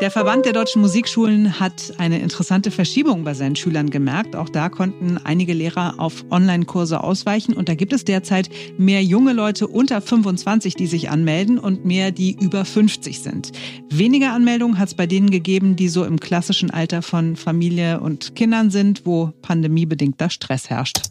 Der 0.00 0.10
Verband 0.10 0.44
der 0.44 0.52
deutschen 0.52 0.82
Musikschulen 0.82 1.60
hat 1.60 1.94
eine 1.98 2.18
interessante 2.18 2.72
Verschiebung 2.72 3.22
bei 3.22 3.32
seinen 3.32 3.54
Schülern 3.54 3.90
gemerkt. 3.90 4.34
Auch 4.34 4.48
da 4.48 4.68
konnten 4.68 5.18
einige 5.22 5.54
Lehrer 5.54 5.94
auf 5.98 6.24
Online-Kurse 6.30 7.02
ausweichen. 7.02 7.54
Und 7.54 7.68
da 7.68 7.76
gibt 7.76 7.92
es 7.92 8.04
derzeit 8.04 8.50
mehr 8.76 9.04
junge 9.04 9.32
Leute 9.32 9.68
unter 9.68 10.00
25, 10.00 10.74
die 10.74 10.88
sich 10.88 11.10
anmelden 11.10 11.60
und 11.60 11.84
mehr, 11.84 12.10
die 12.10 12.36
über 12.40 12.64
50 12.64 13.20
sind. 13.20 13.52
Weniger 13.88 14.32
Anmeldungen 14.32 14.78
hat 14.80 14.88
es 14.88 14.94
bei 14.94 15.06
denen 15.06 15.30
gegeben, 15.30 15.76
die 15.76 15.88
so 15.88 16.04
im 16.04 16.18
klassischen 16.18 16.72
Alter 16.72 17.00
von 17.00 17.36
Familie 17.36 18.00
und 18.00 18.34
Kindern 18.34 18.70
sind, 18.70 19.06
wo 19.06 19.32
pandemiebedingter 19.42 20.28
Stress 20.28 20.70
herrscht. 20.70 21.02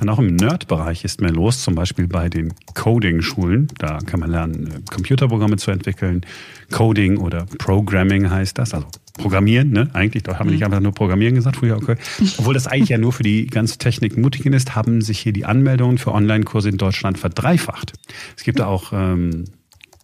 Und 0.00 0.08
auch 0.08 0.18
im 0.18 0.36
Nerd-Bereich 0.36 1.04
ist 1.04 1.20
mehr 1.20 1.32
los, 1.32 1.62
zum 1.62 1.74
Beispiel 1.74 2.06
bei 2.06 2.28
den 2.28 2.54
Coding-Schulen. 2.74 3.68
Da 3.78 3.98
kann 3.98 4.20
man 4.20 4.30
lernen, 4.30 4.84
Computerprogramme 4.90 5.56
zu 5.56 5.70
entwickeln. 5.70 6.22
Coding 6.70 7.16
oder 7.16 7.46
Programming 7.58 8.30
heißt 8.30 8.58
das, 8.58 8.74
also 8.74 8.86
Programmieren, 9.18 9.70
ne? 9.70 9.90
Eigentlich, 9.94 10.22
da 10.22 10.38
haben 10.38 10.46
wir 10.46 10.52
nicht 10.52 10.60
mhm. 10.60 10.66
einfach 10.66 10.80
nur 10.80 10.92
Programmieren 10.92 11.34
gesagt 11.34 11.56
früher, 11.56 11.76
okay. 11.76 11.96
Obwohl 12.38 12.54
das 12.54 12.66
eigentlich 12.66 12.90
ja 12.90 12.98
nur 12.98 13.12
für 13.12 13.24
die 13.24 13.46
ganz 13.46 13.78
Technikmutigen 13.78 14.52
ist, 14.52 14.76
haben 14.76 15.00
sich 15.02 15.18
hier 15.18 15.32
die 15.32 15.44
Anmeldungen 15.44 15.98
für 15.98 16.12
Online-Kurse 16.12 16.68
in 16.68 16.76
Deutschland 16.76 17.18
verdreifacht. 17.18 17.94
Es 18.36 18.44
gibt 18.44 18.60
da 18.60 18.66
auch 18.66 18.92
ähm, 18.92 19.44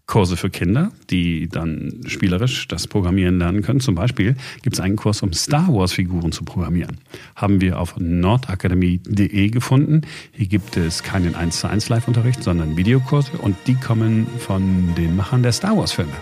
Kurse 0.06 0.37
für 0.37 0.50
Kinder, 0.50 0.92
die 1.08 1.49
dann 1.49 2.02
spielerisch 2.06 2.68
das 2.68 2.87
Programmieren 2.87 3.38
lernen 3.38 3.62
können. 3.62 3.80
Zum 3.80 3.94
Beispiel 3.94 4.37
gibt 4.62 4.76
es 4.76 4.80
einen 4.80 4.96
Kurs, 4.96 5.23
um 5.23 5.32
Star 5.32 5.68
Wars-Figuren 5.68 6.30
zu 6.30 6.44
programmieren. 6.44 6.99
Haben 7.37 7.62
wir 7.62 7.80
auf 7.80 7.94
nordakademie.de 7.96 9.49
gefunden. 9.49 10.02
Hier 10.32 10.46
gibt 10.46 10.76
es 10.76 11.02
keinen 11.02 11.34
1 11.34 11.61
zu 11.61 11.68
1 11.68 11.88
Live-Unterricht, 11.88 12.42
sondern 12.42 12.76
Videokurse 12.76 13.32
und 13.38 13.56
die 13.66 13.76
kommen 13.76 14.26
von 14.38 14.94
den 14.94 15.16
Machern 15.16 15.42
der 15.42 15.52
Star 15.52 15.76
Wars-Filme. 15.76 16.12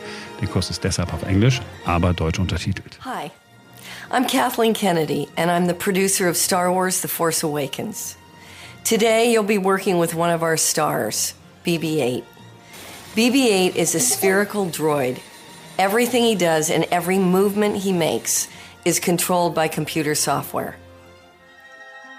Der 0.40 0.48
Kurs 0.48 0.70
ist 0.70 0.84
deshalb 0.84 1.12
auf 1.12 1.24
Englisch, 1.24 1.60
aber 1.84 2.12
deutsch 2.12 2.38
untertitelt. 2.38 2.98
Hi, 3.04 3.30
I'm 4.10 4.28
Kathleen 4.30 4.74
Kennedy 4.74 5.26
and 5.36 5.50
I'm 5.50 5.66
the 5.66 5.74
producer 5.74 6.28
of 6.30 6.36
Star 6.36 6.72
Wars 6.72 7.02
The 7.02 7.08
Force 7.08 7.42
Awakens. 7.42 8.16
Today 8.84 9.32
you'll 9.32 9.42
be 9.42 9.58
working 9.58 10.00
with 10.00 10.14
one 10.14 10.32
of 10.32 10.42
our 10.42 10.56
stars, 10.56 11.34
BB 11.64 12.00
8. 12.00 12.31
BB 13.14 13.44
8 13.44 13.76
is 13.76 13.94
a 13.94 14.00
spherical 14.00 14.64
droid. 14.64 15.20
Everything 15.78 16.22
he 16.22 16.34
does 16.34 16.70
and 16.70 16.84
every 16.84 17.18
movement 17.18 17.76
he 17.76 17.92
makes 17.92 18.48
is 18.86 18.98
controlled 18.98 19.54
by 19.54 19.68
computer 19.68 20.14
software. 20.14 20.76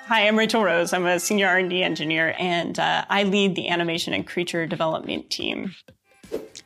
Hi, 0.06 0.28
I'm 0.28 0.38
Rachel 0.38 0.64
Rose. 0.64 0.94
I'm 0.94 1.08
a 1.08 1.20
senior 1.20 1.48
R&D 1.48 1.82
engineer, 1.82 2.36
and 2.38 2.78
uh, 2.78 3.06
I 3.10 3.24
lead 3.24 3.56
the 3.56 3.70
animation 3.70 4.14
and 4.14 4.28
creature 4.28 4.68
development 4.68 5.32
team. 5.32 5.74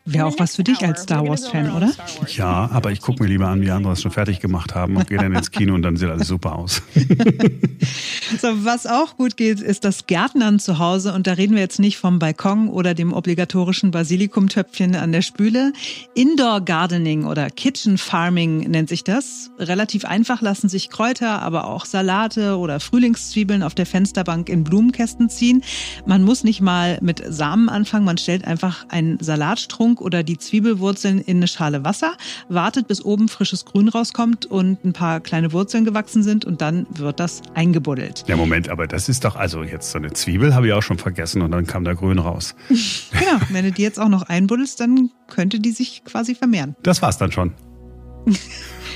Wäre 0.10 0.26
auch 0.26 0.40
was 0.40 0.56
für 0.56 0.64
dich 0.64 0.82
als 0.86 1.04
Star 1.04 1.28
Wars-Fan, 1.28 1.70
oder? 1.76 1.92
Ja, 2.30 2.70
aber 2.72 2.94
ich 2.94 3.02
gucke 3.02 3.22
mir 3.22 3.28
lieber 3.28 3.48
an, 3.48 3.62
wie 3.62 3.72
andere 3.72 3.92
es 3.92 4.02
schon 4.02 4.12
fertig 4.12 4.40
gemacht 4.40 4.74
haben 4.74 4.96
und 4.96 5.08
gehe 5.10 5.18
dann 5.18 5.34
ins 5.34 5.52
Kino 5.52 5.76
und 5.76 5.82
dann 5.82 5.98
sieht 5.98 6.10
alles 6.10 6.30
super 6.30 6.56
aus. 6.56 6.82
so, 8.42 8.48
was 8.64 8.88
auch 8.88 9.18
gut 9.18 9.36
geht, 9.36 9.60
ist 9.60 9.84
das 9.84 10.08
Gärtnern 10.08 10.60
zu 10.60 10.80
Hause. 10.80 11.14
Und 11.14 11.28
da 11.28 11.34
reden 11.34 11.56
wir 11.56 11.62
jetzt 11.62 11.80
nicht 11.80 11.98
vom 11.98 12.20
Balkon 12.20 12.70
oder 12.70 12.94
dem 12.94 13.12
obligatorischen 13.12 13.92
Basilikumtöpfchen 13.92 14.96
an 14.96 15.12
der 15.12 15.22
Spüle. 15.22 15.74
Indoor 16.16 16.62
Gardening 16.62 17.26
oder 17.26 17.50
Kitchen 17.50 17.98
Farming 17.98 18.60
nennt 18.60 18.88
sich 18.88 19.04
das. 19.04 19.52
Relativ 19.60 20.06
einfach 20.06 20.42
lassen 20.42 20.70
sich 20.70 20.90
Kräuter, 20.90 21.42
aber 21.42 21.68
auch 21.68 21.84
Salate 21.84 22.58
oder 22.58 22.80
Frühlingszwiebeln 22.80 23.62
auf 23.62 23.76
der 23.76 23.86
Fensterbank 23.86 24.48
in 24.48 24.64
Blumenkästen 24.64 25.30
ziehen. 25.30 25.64
Man 26.06 26.24
muss 26.24 26.46
nicht 26.46 26.62
mal 26.62 26.98
mit 27.02 27.22
Samen 27.28 27.68
anfangen, 27.68 28.06
man 28.06 28.18
stellt 28.18 28.46
einfach 28.46 28.86
einen 28.88 29.20
Salatstrunk 29.20 29.97
Schunk 29.98 30.02
oder 30.02 30.24
die 30.24 30.38
Zwiebelwurzeln 30.38 31.20
in 31.20 31.38
eine 31.38 31.48
Schale 31.48 31.84
Wasser, 31.84 32.16
wartet, 32.50 32.88
bis 32.88 33.04
oben 33.04 33.28
frisches 33.28 33.66
Grün 33.66 33.90
rauskommt 33.90 34.46
und 34.46 34.84
ein 34.86 34.94
paar 34.94 35.20
kleine 35.20 35.52
Wurzeln 35.52 35.86
gewachsen 35.86 36.24
sind 36.24 36.46
und 36.46 36.62
dann 36.62 36.88
wird 36.96 37.20
das 37.20 37.42
eingebuddelt. 37.54 38.24
Ja, 38.28 38.36
Moment, 38.36 38.70
aber 38.70 38.88
das 38.88 39.10
ist 39.10 39.26
doch, 39.26 39.36
also 39.36 39.64
jetzt 39.64 39.92
so 39.92 39.98
eine 39.98 40.14
Zwiebel 40.14 40.56
habe 40.56 40.68
ich 40.68 40.74
auch 40.74 40.84
schon 40.84 40.98
vergessen 40.98 41.42
und 41.42 41.52
dann 41.52 41.66
kam 41.66 41.84
da 41.84 41.94
Grün 41.94 42.20
raus. 42.20 42.56
genau, 42.70 43.42
wenn 43.50 43.66
du 43.66 43.72
die 43.72 43.82
jetzt 43.82 44.00
auch 44.00 44.10
noch 44.10 44.24
einbuddelst, 44.24 44.80
dann 44.80 45.10
könnte 45.28 45.60
die 45.60 45.72
sich 45.72 46.04
quasi 46.06 46.36
vermehren. 46.36 46.76
Das 46.84 47.02
war's 47.02 47.18
dann 47.18 47.32
schon. 47.32 47.54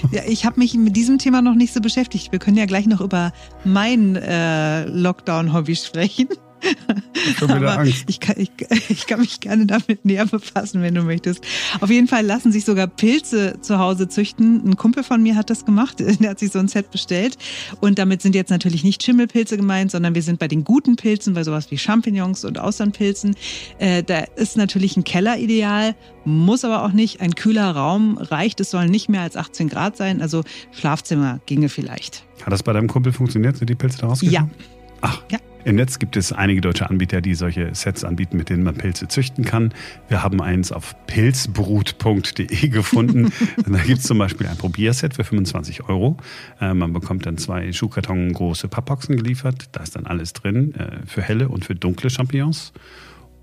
Ja, 0.09 0.23
ich 0.25 0.47
habe 0.47 0.59
mich 0.59 0.73
mit 0.73 0.95
diesem 0.95 1.19
Thema 1.19 1.43
noch 1.43 1.53
nicht 1.53 1.75
so 1.75 1.79
beschäftigt. 1.79 2.31
Wir 2.31 2.39
können 2.39 2.57
ja 2.57 2.65
gleich 2.65 2.87
noch 2.87 3.01
über 3.01 3.31
mein 3.63 4.15
äh, 4.15 4.85
Lockdown-Hobby 4.85 5.75
sprechen. 5.75 6.27
Aber 7.41 7.83
ich 7.85 8.19
kann, 8.19 8.35
ich, 8.37 8.51
ich 8.89 9.07
kann 9.07 9.19
mich 9.19 9.39
gerne 9.39 9.65
damit 9.65 10.05
näher 10.05 10.25
befassen, 10.25 10.81
wenn 10.81 10.95
du 10.95 11.03
möchtest. 11.03 11.43
Auf 11.79 11.89
jeden 11.89 12.07
Fall 12.07 12.25
lassen 12.25 12.51
sich 12.51 12.65
sogar 12.65 12.87
Pilze 12.87 13.57
zu 13.61 13.79
Hause 13.79 14.07
züchten. 14.07 14.61
Ein 14.65 14.77
Kumpel 14.77 15.03
von 15.03 15.21
mir 15.21 15.35
hat 15.35 15.49
das 15.49 15.65
gemacht. 15.65 15.99
Der 16.21 16.29
hat 16.29 16.39
sich 16.39 16.51
so 16.51 16.59
ein 16.59 16.67
Set 16.67 16.91
bestellt. 16.91 17.37
Und 17.79 17.99
damit 17.99 18.21
sind 18.21 18.35
jetzt 18.35 18.49
natürlich 18.49 18.83
nicht 18.83 19.03
Schimmelpilze 19.03 19.57
gemeint, 19.57 19.91
sondern 19.91 20.15
wir 20.15 20.21
sind 20.21 20.39
bei 20.39 20.47
den 20.47 20.63
guten 20.63 20.95
Pilzen, 20.95 21.33
bei 21.33 21.43
sowas 21.43 21.71
wie 21.71 21.77
Champignons 21.77 22.45
und 22.45 22.59
Austernpilzen. 22.59 23.35
Äh, 23.79 24.03
da 24.03 24.19
ist 24.35 24.57
natürlich 24.57 24.97
ein 24.97 25.03
Keller 25.03 25.37
ideal, 25.37 25.95
muss 26.25 26.63
aber 26.63 26.83
auch 26.83 26.91
nicht. 26.91 27.21
Ein 27.21 27.35
kühler 27.35 27.71
Raum 27.71 28.17
reicht. 28.17 28.59
Es 28.59 28.71
sollen 28.71 28.91
nicht 28.91 29.09
mehr 29.09 29.21
als 29.21 29.35
18 29.35 29.69
Grad 29.69 29.97
sein. 29.97 30.21
Also 30.21 30.43
Schlafzimmer 30.71 31.39
ginge 31.45 31.69
vielleicht. 31.69 32.23
Hat 32.43 32.53
das 32.53 32.63
bei 32.63 32.73
deinem 32.73 32.87
Kumpel 32.87 33.13
funktioniert? 33.13 33.57
Sind 33.57 33.69
die 33.69 33.75
Pilze 33.75 33.99
da 33.99 34.07
rausgekommen? 34.07 34.51
Ja. 34.51 34.65
Ach. 35.01 35.23
Ja. 35.31 35.39
Im 35.63 35.75
Netz 35.75 35.99
gibt 35.99 36.17
es 36.17 36.31
einige 36.31 36.61
deutsche 36.61 36.89
Anbieter, 36.89 37.21
die 37.21 37.35
solche 37.35 37.73
Sets 37.75 38.03
anbieten, 38.03 38.37
mit 38.37 38.49
denen 38.49 38.63
man 38.63 38.75
Pilze 38.75 39.07
züchten 39.07 39.45
kann. 39.45 39.73
Wir 40.07 40.23
haben 40.23 40.41
eins 40.41 40.71
auf 40.71 40.95
pilzbrut.de 41.05 42.67
gefunden. 42.69 43.31
da 43.67 43.79
gibt 43.79 43.99
es 43.99 44.03
zum 44.05 44.17
Beispiel 44.17 44.47
ein 44.47 44.57
Probierset 44.57 45.13
für 45.13 45.23
25 45.23 45.87
Euro. 45.87 46.17
Äh, 46.59 46.73
man 46.73 46.93
bekommt 46.93 47.25
dann 47.25 47.37
zwei 47.37 47.71
Schuhkarton 47.71 48.33
große 48.33 48.67
Pappboxen 48.67 49.17
geliefert. 49.17 49.69
Da 49.73 49.83
ist 49.83 49.95
dann 49.95 50.07
alles 50.07 50.33
drin 50.33 50.73
äh, 50.75 51.05
für 51.05 51.21
helle 51.21 51.49
und 51.49 51.63
für 51.65 51.75
dunkle 51.75 52.09
Champignons. 52.09 52.73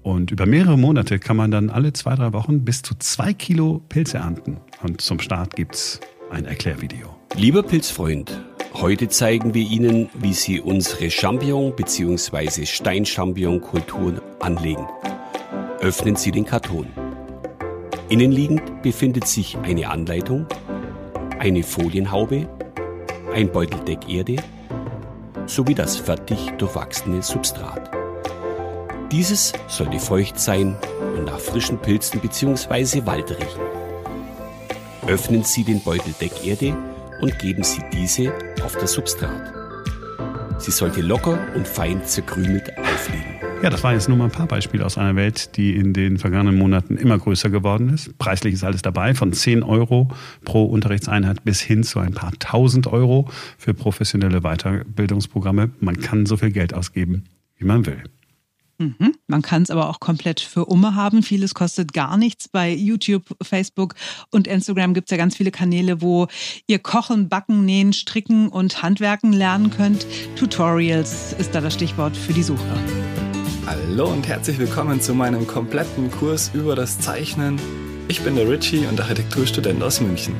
Und 0.02 0.30
über 0.30 0.46
mehrere 0.46 0.78
Monate 0.78 1.18
kann 1.18 1.36
man 1.36 1.50
dann 1.50 1.70
alle 1.70 1.92
zwei, 1.92 2.14
drei 2.14 2.32
Wochen 2.32 2.64
bis 2.64 2.82
zu 2.82 2.94
zwei 2.98 3.32
Kilo 3.32 3.82
Pilze 3.88 4.18
ernten. 4.18 4.58
Und 4.82 5.00
zum 5.00 5.20
Start 5.20 5.54
gibt 5.54 5.74
es 5.74 6.00
ein 6.30 6.46
Erklärvideo. 6.46 7.14
Lieber 7.36 7.62
Pilzfreund, 7.62 8.42
Heute 8.74 9.08
zeigen 9.08 9.54
wir 9.54 9.62
Ihnen, 9.62 10.08
wie 10.14 10.32
Sie 10.32 10.60
unsere 10.60 11.10
Champignon- 11.10 11.72
bzw. 11.72 12.64
Steinchampignon-Kulturen 12.64 14.20
anlegen. 14.38 14.86
Öffnen 15.80 16.16
Sie 16.16 16.30
den 16.30 16.44
Karton. 16.44 16.86
Innenliegend 18.08 18.82
befindet 18.82 19.26
sich 19.26 19.56
eine 19.58 19.88
Anleitung, 19.88 20.46
eine 21.38 21.62
Folienhaube, 21.62 22.48
ein 23.34 23.50
Beuteldeck 23.50 24.08
Erde 24.08 24.36
sowie 25.46 25.74
das 25.74 25.96
fertig 25.96 26.50
durchwachsene 26.58 27.22
Substrat. 27.22 27.90
Dieses 29.10 29.54
sollte 29.66 29.98
feucht 29.98 30.38
sein 30.38 30.76
und 31.16 31.24
nach 31.24 31.40
frischen 31.40 31.78
Pilzen 31.78 32.20
bzw. 32.20 33.06
Wald 33.06 33.30
riechen. 33.30 33.62
Öffnen 35.06 35.42
Sie 35.42 35.64
den 35.64 35.82
Beuteldeck 35.82 36.46
Erde 36.46 36.76
und 37.20 37.38
geben 37.38 37.62
Sie 37.62 37.82
diese 37.92 38.32
auf 38.62 38.76
das 38.76 38.92
Substrat. 38.92 39.52
Sie 40.58 40.70
sollte 40.70 41.00
locker 41.02 41.38
und 41.54 41.66
fein 41.66 42.04
zerkrümelt 42.04 42.76
aufliegen. 42.78 43.38
Ja, 43.62 43.70
das 43.70 43.82
waren 43.82 43.94
jetzt 43.94 44.08
nur 44.08 44.16
mal 44.16 44.26
ein 44.26 44.30
paar 44.30 44.46
Beispiele 44.46 44.86
aus 44.86 44.98
einer 44.98 45.16
Welt, 45.16 45.56
die 45.56 45.74
in 45.74 45.92
den 45.92 46.18
vergangenen 46.18 46.56
Monaten 46.56 46.96
immer 46.96 47.18
größer 47.18 47.50
geworden 47.50 47.88
ist. 47.92 48.16
Preislich 48.16 48.54
ist 48.54 48.62
alles 48.62 48.82
dabei, 48.82 49.14
von 49.14 49.32
10 49.32 49.64
Euro 49.64 50.08
pro 50.44 50.64
Unterrichtseinheit 50.64 51.44
bis 51.44 51.60
hin 51.60 51.82
zu 51.82 51.98
ein 51.98 52.12
paar 52.12 52.32
tausend 52.38 52.86
Euro 52.86 53.28
für 53.56 53.74
professionelle 53.74 54.42
Weiterbildungsprogramme. 54.42 55.70
Man 55.80 56.00
kann 56.00 56.24
so 56.26 56.36
viel 56.36 56.52
Geld 56.52 56.72
ausgeben, 56.72 57.24
wie 57.56 57.64
man 57.64 57.84
will. 57.84 58.02
Mhm. 58.78 59.14
Man 59.26 59.42
kann 59.42 59.62
es 59.62 59.70
aber 59.70 59.88
auch 59.88 59.98
komplett 59.98 60.40
für 60.40 60.66
Umme 60.66 60.94
haben. 60.94 61.22
Vieles 61.22 61.54
kostet 61.54 61.92
gar 61.92 62.16
nichts. 62.16 62.48
Bei 62.48 62.72
YouTube, 62.72 63.24
Facebook 63.42 63.94
und 64.30 64.46
Instagram 64.46 64.94
gibt 64.94 65.08
es 65.08 65.10
ja 65.10 65.16
ganz 65.16 65.36
viele 65.36 65.50
Kanäle, 65.50 66.00
wo 66.00 66.28
ihr 66.68 66.78
Kochen, 66.78 67.28
Backen, 67.28 67.64
Nähen, 67.64 67.92
Stricken 67.92 68.48
und 68.48 68.82
Handwerken 68.82 69.32
lernen 69.32 69.70
könnt. 69.70 70.06
Tutorials 70.36 71.32
ist 71.32 71.54
da 71.54 71.60
das 71.60 71.74
Stichwort 71.74 72.16
für 72.16 72.32
die 72.32 72.44
Suche. 72.44 72.62
Hallo 73.66 74.12
und 74.12 74.26
herzlich 74.28 74.58
willkommen 74.58 75.00
zu 75.00 75.12
meinem 75.12 75.46
kompletten 75.46 76.10
Kurs 76.10 76.52
über 76.54 76.76
das 76.76 77.00
Zeichnen. 77.00 77.60
Ich 78.06 78.22
bin 78.22 78.36
der 78.36 78.48
Richie 78.48 78.86
und 78.86 79.00
Architekturstudent 79.00 79.82
aus 79.82 80.00
München. 80.00 80.34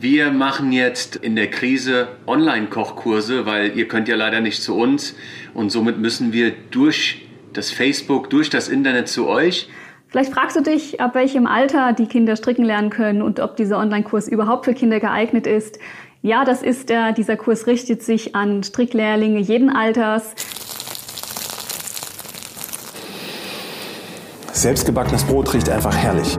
Wir 0.00 0.30
machen 0.30 0.70
jetzt 0.70 1.16
in 1.16 1.34
der 1.34 1.50
Krise 1.50 2.06
Online-Kochkurse, 2.26 3.46
weil 3.46 3.76
ihr 3.76 3.88
könnt 3.88 4.06
ja 4.06 4.14
leider 4.14 4.40
nicht 4.40 4.62
zu 4.62 4.76
uns 4.76 5.16
und 5.54 5.70
somit 5.70 5.98
müssen 5.98 6.32
wir 6.32 6.52
durch 6.70 7.26
das 7.52 7.72
Facebook, 7.72 8.30
durch 8.30 8.48
das 8.48 8.68
Internet 8.68 9.08
zu 9.08 9.26
euch. 9.26 9.68
Vielleicht 10.06 10.32
fragst 10.32 10.56
du 10.56 10.62
dich, 10.62 11.00
ab 11.00 11.16
welchem 11.16 11.48
Alter 11.48 11.94
die 11.94 12.06
Kinder 12.06 12.36
stricken 12.36 12.64
lernen 12.64 12.90
können 12.90 13.22
und 13.22 13.40
ob 13.40 13.56
dieser 13.56 13.78
Online-Kurs 13.78 14.28
überhaupt 14.28 14.66
für 14.66 14.74
Kinder 14.74 15.00
geeignet 15.00 15.48
ist. 15.48 15.80
Ja, 16.22 16.44
das 16.44 16.62
ist 16.62 16.92
er. 16.92 17.12
Dieser 17.12 17.36
Kurs 17.36 17.66
richtet 17.66 18.02
sich 18.04 18.36
an 18.36 18.62
Stricklehrlinge 18.62 19.40
jeden 19.40 19.68
Alters. 19.68 20.34
Selbstgebackenes 24.52 25.24
Brot 25.24 25.52
riecht 25.54 25.68
einfach 25.68 25.96
herrlich. 25.96 26.38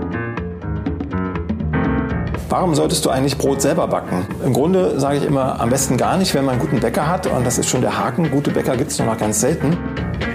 Warum 2.50 2.74
solltest 2.74 3.06
du 3.06 3.12
eigentlich 3.12 3.38
Brot 3.38 3.62
selber 3.62 3.88
backen? 3.88 4.26
Im 4.44 4.54
Grunde 4.54 5.00
sage 5.00 5.20
ich 5.20 5.24
immer, 5.24 5.62
am 5.62 5.70
besten 5.70 5.98
gar 5.98 6.18
nicht, 6.18 6.34
wenn 6.34 6.46
man 6.46 6.54
einen 6.54 6.62
guten 6.62 6.80
Bäcker 6.80 7.08
hat. 7.08 7.28
Und 7.28 7.46
das 7.46 7.60
ist 7.60 7.70
schon 7.70 7.82
der 7.82 7.96
Haken. 7.96 8.32
Gute 8.32 8.50
Bäcker 8.50 8.76
gibt 8.76 8.90
es 8.90 8.98
nur 8.98 9.08
noch 9.08 9.20
ganz 9.20 9.40
selten. 9.40 9.78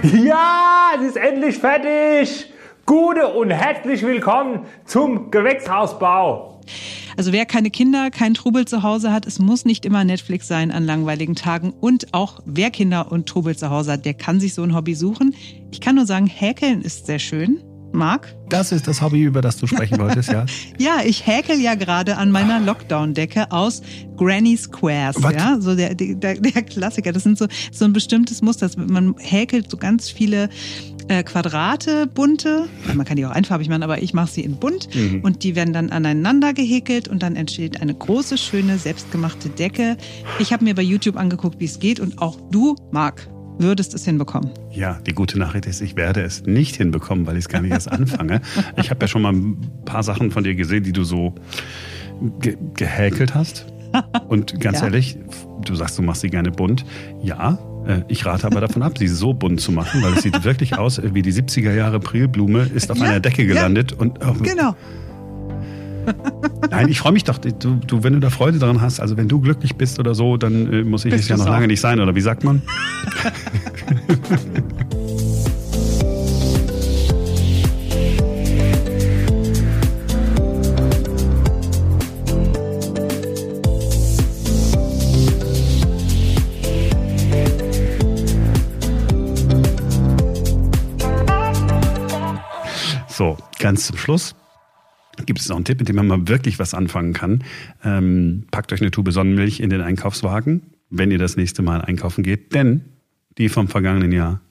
Ja, 0.01 0.91
es 0.97 1.07
ist 1.09 1.17
endlich 1.17 1.57
fertig. 1.57 2.53
Gute 2.85 3.27
und 3.27 3.49
herzlich 3.49 4.01
willkommen 4.03 4.61
zum 4.85 5.29
Gewächshausbau. 5.29 6.61
Also 7.17 7.33
wer 7.33 7.45
keine 7.45 7.69
Kinder, 7.69 8.09
kein 8.11 8.33
Trubel 8.33 8.63
zu 8.63 8.81
Hause 8.81 9.11
hat, 9.11 9.25
es 9.25 9.39
muss 9.39 9.65
nicht 9.65 9.85
immer 9.85 10.05
Netflix 10.05 10.47
sein 10.47 10.71
an 10.71 10.85
langweiligen 10.85 11.35
Tagen. 11.35 11.73
Und 11.81 12.13
auch 12.13 12.39
wer 12.45 12.71
Kinder 12.71 13.11
und 13.11 13.27
Trubel 13.27 13.57
zu 13.57 13.69
Hause 13.69 13.91
hat, 13.91 14.05
der 14.05 14.13
kann 14.13 14.39
sich 14.39 14.53
so 14.53 14.63
ein 14.63 14.73
Hobby 14.73 14.95
suchen. 14.95 15.35
Ich 15.69 15.81
kann 15.81 15.95
nur 15.95 16.05
sagen, 16.05 16.27
Häkeln 16.27 16.81
ist 16.81 17.07
sehr 17.07 17.19
schön. 17.19 17.61
Marc? 17.95 18.35
Das 18.49 18.71
ist 18.71 18.87
das 18.87 19.01
Hobby, 19.01 19.23
über 19.23 19.41
das 19.41 19.57
du 19.57 19.67
sprechen 19.67 19.97
wolltest, 19.99 20.31
ja? 20.31 20.45
ja, 20.77 20.97
ich 21.03 21.25
häkel 21.25 21.59
ja 21.59 21.75
gerade 21.75 22.17
an 22.17 22.31
meiner 22.31 22.59
Lockdown-Decke 22.59 23.51
aus 23.51 23.81
Granny 24.17 24.55
Squares. 24.55 25.21
What? 25.21 25.35
Ja, 25.35 25.57
so 25.59 25.75
der, 25.75 25.95
der, 25.95 26.15
der 26.15 26.61
Klassiker. 26.63 27.11
Das 27.11 27.23
sind 27.23 27.37
so, 27.37 27.47
so 27.71 27.85
ein 27.85 27.93
bestimmtes 27.93 28.41
Muster. 28.41 28.69
Man 28.77 29.15
häkelt 29.17 29.69
so 29.71 29.77
ganz 29.77 30.09
viele 30.09 30.49
äh, 31.07 31.23
Quadrate, 31.23 32.07
bunte. 32.07 32.67
Man 32.93 33.05
kann 33.05 33.17
die 33.17 33.25
auch 33.25 33.31
einfarbig 33.31 33.69
machen, 33.69 33.83
aber 33.83 34.01
ich 34.01 34.13
mache 34.13 34.31
sie 34.31 34.41
in 34.41 34.57
bunt. 34.57 34.93
Mhm. 34.95 35.21
Und 35.21 35.43
die 35.43 35.55
werden 35.55 35.73
dann 35.73 35.89
aneinander 35.89 36.53
gehäkelt 36.53 37.07
und 37.07 37.23
dann 37.23 37.35
entsteht 37.35 37.81
eine 37.81 37.93
große, 37.93 38.37
schöne, 38.37 38.77
selbstgemachte 38.77 39.49
Decke. 39.49 39.97
Ich 40.39 40.53
habe 40.53 40.63
mir 40.63 40.75
bei 40.75 40.81
YouTube 40.81 41.17
angeguckt, 41.17 41.59
wie 41.59 41.65
es 41.65 41.79
geht. 41.79 41.99
Und 41.99 42.21
auch 42.21 42.37
du, 42.51 42.75
Marc, 42.91 43.27
würdest 43.57 43.93
es 43.93 44.05
hinbekommen. 44.05 44.51
Ja, 44.71 44.99
die 45.05 45.13
gute 45.13 45.39
Nachricht 45.39 45.65
ist, 45.65 45.81
ich 45.81 45.95
werde 45.95 46.21
es 46.21 46.43
nicht 46.45 46.75
hinbekommen, 46.75 47.25
weil 47.25 47.35
ich 47.35 47.45
es 47.45 47.49
gar 47.49 47.61
nicht 47.61 47.71
erst 47.71 47.91
anfange. 47.91 48.41
Ich 48.77 48.89
habe 48.89 49.01
ja 49.01 49.07
schon 49.07 49.21
mal 49.21 49.33
ein 49.33 49.57
paar 49.85 50.03
Sachen 50.03 50.31
von 50.31 50.43
dir 50.43 50.55
gesehen, 50.55 50.83
die 50.83 50.91
du 50.91 51.03
so 51.03 51.33
ge 52.39 52.57
gehäkelt 52.75 53.33
hast. 53.35 53.65
Und 54.27 54.59
ganz 54.59 54.79
ja. 54.81 54.85
ehrlich, 54.85 55.17
du 55.63 55.75
sagst, 55.75 55.97
du 55.97 56.01
machst 56.01 56.21
sie 56.21 56.29
gerne 56.29 56.51
bunt. 56.51 56.85
Ja, 57.21 57.57
äh, 57.87 58.01
ich 58.07 58.25
rate 58.25 58.47
aber 58.47 58.61
davon 58.61 58.83
ab, 58.83 58.97
sie 58.97 59.07
so 59.07 59.33
bunt 59.33 59.61
zu 59.61 59.71
machen, 59.71 60.03
weil 60.03 60.13
es 60.13 60.23
sieht 60.23 60.43
wirklich 60.43 60.77
aus 60.77 61.01
wie 61.03 61.21
die 61.21 61.33
70er 61.33 61.73
Jahre 61.73 61.99
Prilblume 61.99 62.69
ist 62.73 62.91
auf 62.91 62.97
ja, 62.97 63.05
einer 63.05 63.19
Decke 63.19 63.45
gelandet. 63.45 63.91
Ja, 63.91 63.97
und, 63.97 64.19
oh, 64.25 64.33
genau. 64.41 64.75
Nein, 66.69 66.89
ich 66.89 66.99
freue 66.99 67.11
mich 67.11 67.23
doch, 67.23 67.37
du, 67.37 67.51
du, 67.51 68.03
wenn 68.03 68.13
du 68.13 68.19
da 68.19 68.29
Freude 68.29 68.59
daran 68.59 68.81
hast, 68.81 68.99
also 68.99 69.17
wenn 69.17 69.27
du 69.27 69.39
glücklich 69.39 69.75
bist 69.75 69.99
oder 69.99 70.15
so, 70.15 70.37
dann 70.37 70.71
äh, 70.71 70.83
muss 70.83 71.05
ich 71.05 71.13
es 71.13 71.27
ja 71.27 71.37
noch 71.37 71.47
lange 71.47 71.67
nicht 71.67 71.81
sein, 71.81 71.99
oder 71.99 72.15
wie 72.15 72.21
sagt 72.21 72.43
man? 72.43 72.61
So, 93.07 93.37
ganz 93.59 93.87
zum 93.87 93.97
Schluss 93.97 94.35
gibt 95.25 95.39
es 95.39 95.49
noch 95.49 95.55
einen 95.55 95.65
Tipp, 95.65 95.79
mit 95.79 95.89
dem 95.89 95.95
man 95.95 96.07
mal 96.07 96.27
wirklich 96.27 96.59
was 96.59 96.73
anfangen 96.73 97.13
kann. 97.13 97.43
Ähm, 97.83 98.45
packt 98.51 98.73
euch 98.73 98.81
eine 98.81 98.91
Tube 98.91 99.11
Sonnenmilch 99.11 99.59
in 99.59 99.69
den 99.69 99.81
Einkaufswagen, 99.81 100.63
wenn 100.89 101.11
ihr 101.11 101.17
das 101.17 101.37
nächste 101.37 101.61
Mal 101.61 101.81
einkaufen 101.81 102.23
geht, 102.23 102.53
denn 102.53 102.81
die 103.37 103.49
vom 103.49 103.67
vergangenen 103.67 104.11
Jahr 104.11 104.41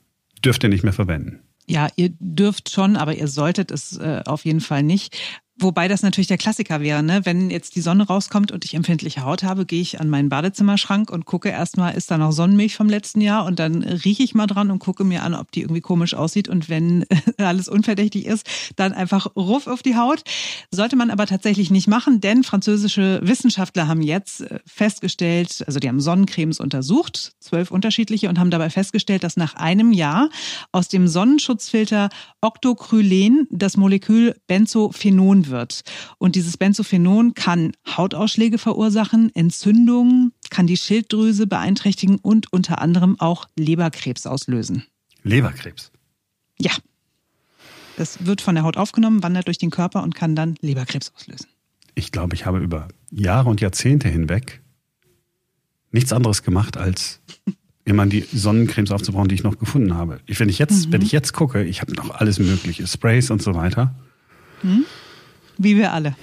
dürft 0.43 0.63
ihr 0.63 0.69
nicht 0.69 0.83
mehr 0.83 0.93
verwenden. 0.93 1.39
Ja, 1.67 1.87
ihr 1.95 2.09
dürft 2.19 2.69
schon, 2.69 2.95
aber 2.95 3.15
ihr 3.15 3.27
solltet 3.27 3.71
es 3.71 3.97
äh, 3.97 4.21
auf 4.25 4.45
jeden 4.45 4.61
Fall 4.61 4.83
nicht. 4.83 5.17
Wobei 5.57 5.87
das 5.87 6.01
natürlich 6.01 6.27
der 6.27 6.37
Klassiker 6.37 6.81
wäre, 6.81 7.01
ne? 7.01 7.21
Wenn 7.23 7.49
jetzt 7.49 7.77
die 7.77 7.81
Sonne 7.81 8.05
rauskommt 8.05 8.51
und 8.51 8.65
ich 8.65 8.73
empfindliche 8.73 9.23
Haut 9.23 9.41
habe, 9.43 9.65
gehe 9.65 9.79
ich 9.79 10.01
an 10.01 10.09
meinen 10.09 10.27
Badezimmerschrank 10.27 11.09
und 11.09 11.23
gucke 11.23 11.47
erstmal, 11.47 11.95
ist 11.95 12.11
da 12.11 12.17
noch 12.17 12.33
Sonnenmilch 12.33 12.75
vom 12.75 12.89
letzten 12.89 13.21
Jahr 13.21 13.45
und 13.45 13.57
dann 13.57 13.81
rieche 13.81 14.21
ich 14.21 14.35
mal 14.35 14.47
dran 14.47 14.69
und 14.69 14.79
gucke 14.79 15.05
mir 15.05 15.23
an, 15.23 15.33
ob 15.33 15.53
die 15.53 15.61
irgendwie 15.61 15.79
komisch 15.79 16.13
aussieht 16.13 16.49
und 16.49 16.67
wenn 16.67 17.05
alles 17.37 17.69
unverdächtig 17.69 18.25
ist, 18.25 18.45
dann 18.75 18.91
einfach 18.91 19.33
ruff 19.37 19.67
auf 19.67 19.81
die 19.81 19.95
Haut. 19.95 20.23
Sollte 20.71 20.97
man 20.97 21.09
aber 21.09 21.25
tatsächlich 21.25 21.71
nicht 21.71 21.87
machen, 21.87 22.19
denn 22.19 22.43
französische 22.43 23.21
Wissenschaftler 23.23 23.87
haben 23.87 24.01
jetzt 24.01 24.41
äh, 24.41 24.59
festgestellt, 24.65 25.63
also 25.67 25.79
die 25.79 25.87
haben 25.87 26.01
Sonnencremes 26.01 26.59
untersucht, 26.59 27.31
zwölf 27.39 27.71
unterschiedliche 27.71 28.27
und 28.27 28.39
haben 28.39 28.51
dabei 28.51 28.69
festgestellt, 28.69 29.23
dass 29.23 29.37
nach 29.37 29.55
einem 29.55 29.93
Jahr 29.93 30.29
aus 30.73 30.89
dem 30.89 31.07
Sonnenschutzfilter 31.07 32.09
Octocrylen 32.41 33.47
das 33.51 33.77
Molekül 33.77 34.35
Benzophenon 34.47 35.44
wird. 35.49 35.83
Und 36.17 36.35
dieses 36.35 36.57
Benzophenon 36.57 37.33
kann 37.33 37.73
Hautausschläge 37.87 38.57
verursachen, 38.57 39.33
Entzündungen, 39.35 40.33
kann 40.49 40.67
die 40.67 40.77
Schilddrüse 40.77 41.47
beeinträchtigen 41.47 42.17
und 42.17 42.51
unter 42.51 42.81
anderem 42.81 43.19
auch 43.19 43.47
Leberkrebs 43.57 44.25
auslösen. 44.25 44.85
Leberkrebs? 45.23 45.91
Ja. 46.59 46.71
Das 47.97 48.25
wird 48.25 48.41
von 48.41 48.55
der 48.55 48.63
Haut 48.63 48.77
aufgenommen, 48.77 49.23
wandert 49.23 49.47
durch 49.47 49.57
den 49.57 49.69
Körper 49.69 50.03
und 50.03 50.15
kann 50.15 50.35
dann 50.35 50.55
Leberkrebs 50.61 51.13
auslösen. 51.15 51.47
Ich 51.95 52.11
glaube, 52.11 52.35
ich 52.35 52.45
habe 52.45 52.59
über 52.59 52.89
Jahre 53.09 53.49
und 53.49 53.61
Jahrzehnte 53.61 54.09
hinweg 54.09 54.61
nichts 55.91 56.11
anderes 56.11 56.43
gemacht, 56.43 56.75
als 56.75 57.21
immer 57.85 58.05
die 58.05 58.21
Sonnencremes 58.21 58.91
aufzubrauchen, 58.91 59.29
die 59.29 59.35
ich 59.35 59.43
noch 59.43 59.57
gefunden 59.57 59.93
habe. 59.93 60.19
Wenn 60.27 60.49
ich 60.49 60.59
jetzt, 60.59 60.87
mhm. 60.87 60.93
wenn 60.93 61.01
ich 61.01 61.11
jetzt 61.11 61.33
gucke, 61.33 61.63
ich 61.63 61.81
habe 61.81 61.93
noch 61.93 62.09
alles 62.09 62.39
mögliche, 62.39 62.85
Sprays 62.85 63.31
und 63.31 63.41
so 63.41 63.55
weiter. 63.55 63.95
Mhm. 64.63 64.85
Wie 65.57 65.77
wir 65.77 65.93
alle. 65.93 66.15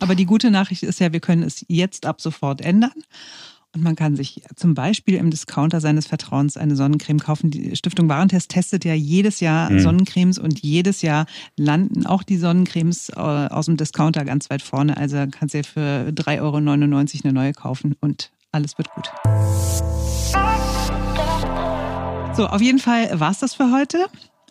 Aber 0.00 0.14
die 0.14 0.26
gute 0.26 0.50
Nachricht 0.50 0.82
ist 0.82 1.00
ja, 1.00 1.12
wir 1.12 1.20
können 1.20 1.42
es 1.42 1.64
jetzt 1.68 2.06
ab 2.06 2.20
sofort 2.20 2.60
ändern. 2.60 2.92
Und 3.74 3.82
man 3.82 3.96
kann 3.96 4.14
sich 4.14 4.42
zum 4.54 4.74
Beispiel 4.74 5.16
im 5.16 5.30
Discounter 5.30 5.80
seines 5.80 6.06
Vertrauens 6.06 6.56
eine 6.56 6.76
Sonnencreme 6.76 7.18
kaufen. 7.18 7.50
Die 7.50 7.74
Stiftung 7.74 8.08
Warentest 8.08 8.50
testet 8.50 8.84
ja 8.84 8.94
jedes 8.94 9.40
Jahr 9.40 9.68
mhm. 9.70 9.80
Sonnencremes 9.80 10.38
und 10.38 10.60
jedes 10.60 11.02
Jahr 11.02 11.26
landen 11.56 12.06
auch 12.06 12.22
die 12.22 12.36
Sonnencremes 12.36 13.08
äh, 13.08 13.20
aus 13.20 13.66
dem 13.66 13.76
Discounter 13.76 14.24
ganz 14.24 14.48
weit 14.48 14.62
vorne. 14.62 14.96
Also 14.96 15.24
kannst 15.28 15.54
du 15.54 15.58
ja 15.58 15.64
für 15.64 16.10
3,99 16.10 16.40
Euro 16.40 16.56
eine 16.56 17.32
neue 17.32 17.52
kaufen 17.52 17.96
und 18.00 18.30
alles 18.52 18.78
wird 18.78 18.90
gut. 18.90 19.10
So, 22.36 22.46
auf 22.46 22.60
jeden 22.60 22.78
Fall 22.78 23.18
war 23.18 23.32
es 23.32 23.40
das 23.40 23.54
für 23.54 23.72
heute. 23.72 24.06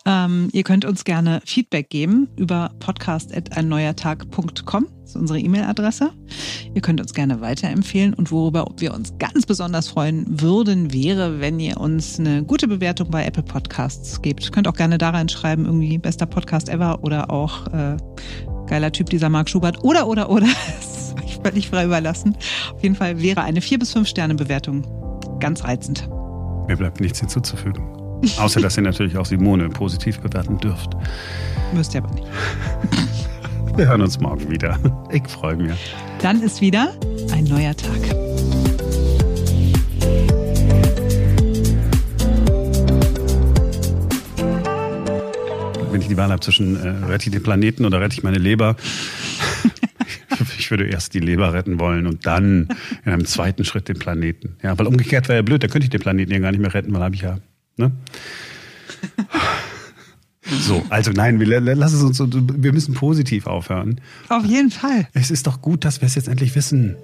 Ähm, 0.05 0.49
ihr 0.51 0.63
könnt 0.63 0.83
uns 0.83 1.05
gerne 1.05 1.41
Feedback 1.45 1.89
geben 1.89 2.27
über 2.35 2.71
podcast.einneuertag.com. 2.79 4.87
Das 5.01 5.11
ist 5.11 5.15
unsere 5.15 5.39
E-Mail-Adresse. 5.39 6.11
Ihr 6.73 6.81
könnt 6.81 6.99
uns 6.99 7.13
gerne 7.13 7.39
weiterempfehlen 7.39 8.13
und 8.13 8.31
worüber 8.31 8.65
wir 8.77 8.93
uns 8.93 9.13
ganz 9.17 9.45
besonders 9.45 9.87
freuen 9.87 10.41
würden, 10.41 10.91
wäre, 10.91 11.39
wenn 11.39 11.59
ihr 11.59 11.77
uns 11.77 12.19
eine 12.19 12.43
gute 12.43 12.67
Bewertung 12.67 13.11
bei 13.11 13.25
Apple 13.25 13.43
Podcasts 13.43 14.21
gebt. 14.21 14.51
Könnt 14.51 14.67
auch 14.67 14.75
gerne 14.75 14.97
da 14.97 15.11
reinschreiben, 15.11 15.65
irgendwie 15.65 15.97
bester 15.97 16.25
Podcast 16.25 16.67
ever 16.67 17.01
oder 17.03 17.29
auch 17.29 17.67
äh, 17.67 17.95
geiler 18.67 18.91
Typ 18.91 19.09
dieser 19.09 19.29
Marc 19.29 19.49
Schubert 19.49 19.83
oder, 19.83 20.07
oder, 20.07 20.29
oder. 20.29 20.47
Das 20.77 20.97
ist 20.97 21.15
euch 21.23 21.39
völlig 21.43 21.69
frei 21.69 21.85
überlassen. 21.85 22.35
Auf 22.73 22.83
jeden 22.83 22.95
Fall 22.95 23.21
wäre 23.21 23.43
eine 23.43 23.61
4 23.61 23.79
bis 23.79 23.93
5 23.93 24.07
Sterne 24.07 24.35
Bewertung 24.35 24.85
ganz 25.39 25.63
reizend. 25.63 26.09
Mir 26.67 26.77
bleibt 26.77 26.99
nichts 26.99 27.19
hinzuzufügen. 27.19 27.92
Außer, 28.37 28.61
dass 28.61 28.77
ihr 28.77 28.83
natürlich 28.83 29.17
auch 29.17 29.25
Simone 29.25 29.69
positiv 29.69 30.19
bewerten 30.19 30.57
dürft. 30.57 30.91
Müsst 31.73 31.93
ihr 31.93 32.03
aber 32.03 32.13
nicht. 32.13 32.27
Wir 33.75 33.87
hören 33.87 34.01
uns 34.01 34.19
morgen 34.19 34.49
wieder. 34.49 34.77
Ich 35.11 35.27
freue 35.27 35.55
mich. 35.55 35.95
Dann 36.21 36.41
ist 36.43 36.61
wieder 36.61 36.93
ein 37.31 37.43
neuer 37.45 37.75
Tag. 37.75 37.99
Wenn 45.91 46.01
ich 46.01 46.07
die 46.07 46.17
Wahl 46.17 46.29
habe 46.29 46.39
zwischen 46.39 46.75
äh, 46.75 47.05
rette 47.05 47.25
ich 47.25 47.31
den 47.31 47.43
Planeten 47.43 47.85
oder 47.85 47.99
rette 47.99 48.15
ich 48.15 48.23
meine 48.23 48.37
Leber, 48.37 48.75
ich 50.57 50.69
würde 50.71 50.85
erst 50.85 51.13
die 51.13 51.19
Leber 51.19 51.53
retten 51.53 51.79
wollen 51.79 52.07
und 52.07 52.25
dann 52.25 52.67
in 53.05 53.11
einem 53.11 53.25
zweiten 53.25 53.65
Schritt 53.65 53.89
den 53.89 53.97
Planeten. 53.97 54.55
Ja, 54.61 54.77
weil 54.77 54.87
umgekehrt 54.87 55.27
wäre 55.27 55.39
ja 55.39 55.41
blöd, 55.41 55.63
da 55.63 55.67
könnte 55.67 55.85
ich 55.85 55.91
den 55.91 56.01
Planeten 56.01 56.31
ja 56.31 56.39
gar 56.39 56.51
nicht 56.51 56.61
mehr 56.61 56.73
retten, 56.73 56.93
weil 56.93 57.01
habe 57.01 57.15
ich 57.15 57.21
ja 57.21 57.39
Ne? 57.77 57.91
So, 60.45 60.83
also 60.89 61.11
nein, 61.11 61.39
wir, 61.39 61.61
lass 61.61 61.93
es 61.93 62.03
uns, 62.03 62.19
wir 62.19 62.73
müssen 62.73 62.93
positiv 62.93 63.47
aufhören. 63.47 64.01
Auf 64.29 64.45
jeden 64.45 64.71
Fall. 64.71 65.07
Es 65.13 65.31
ist 65.31 65.47
doch 65.47 65.61
gut, 65.61 65.85
dass 65.85 66.01
wir 66.01 66.05
es 66.05 66.15
jetzt 66.15 66.27
endlich 66.27 66.53
wissen. 66.55 66.97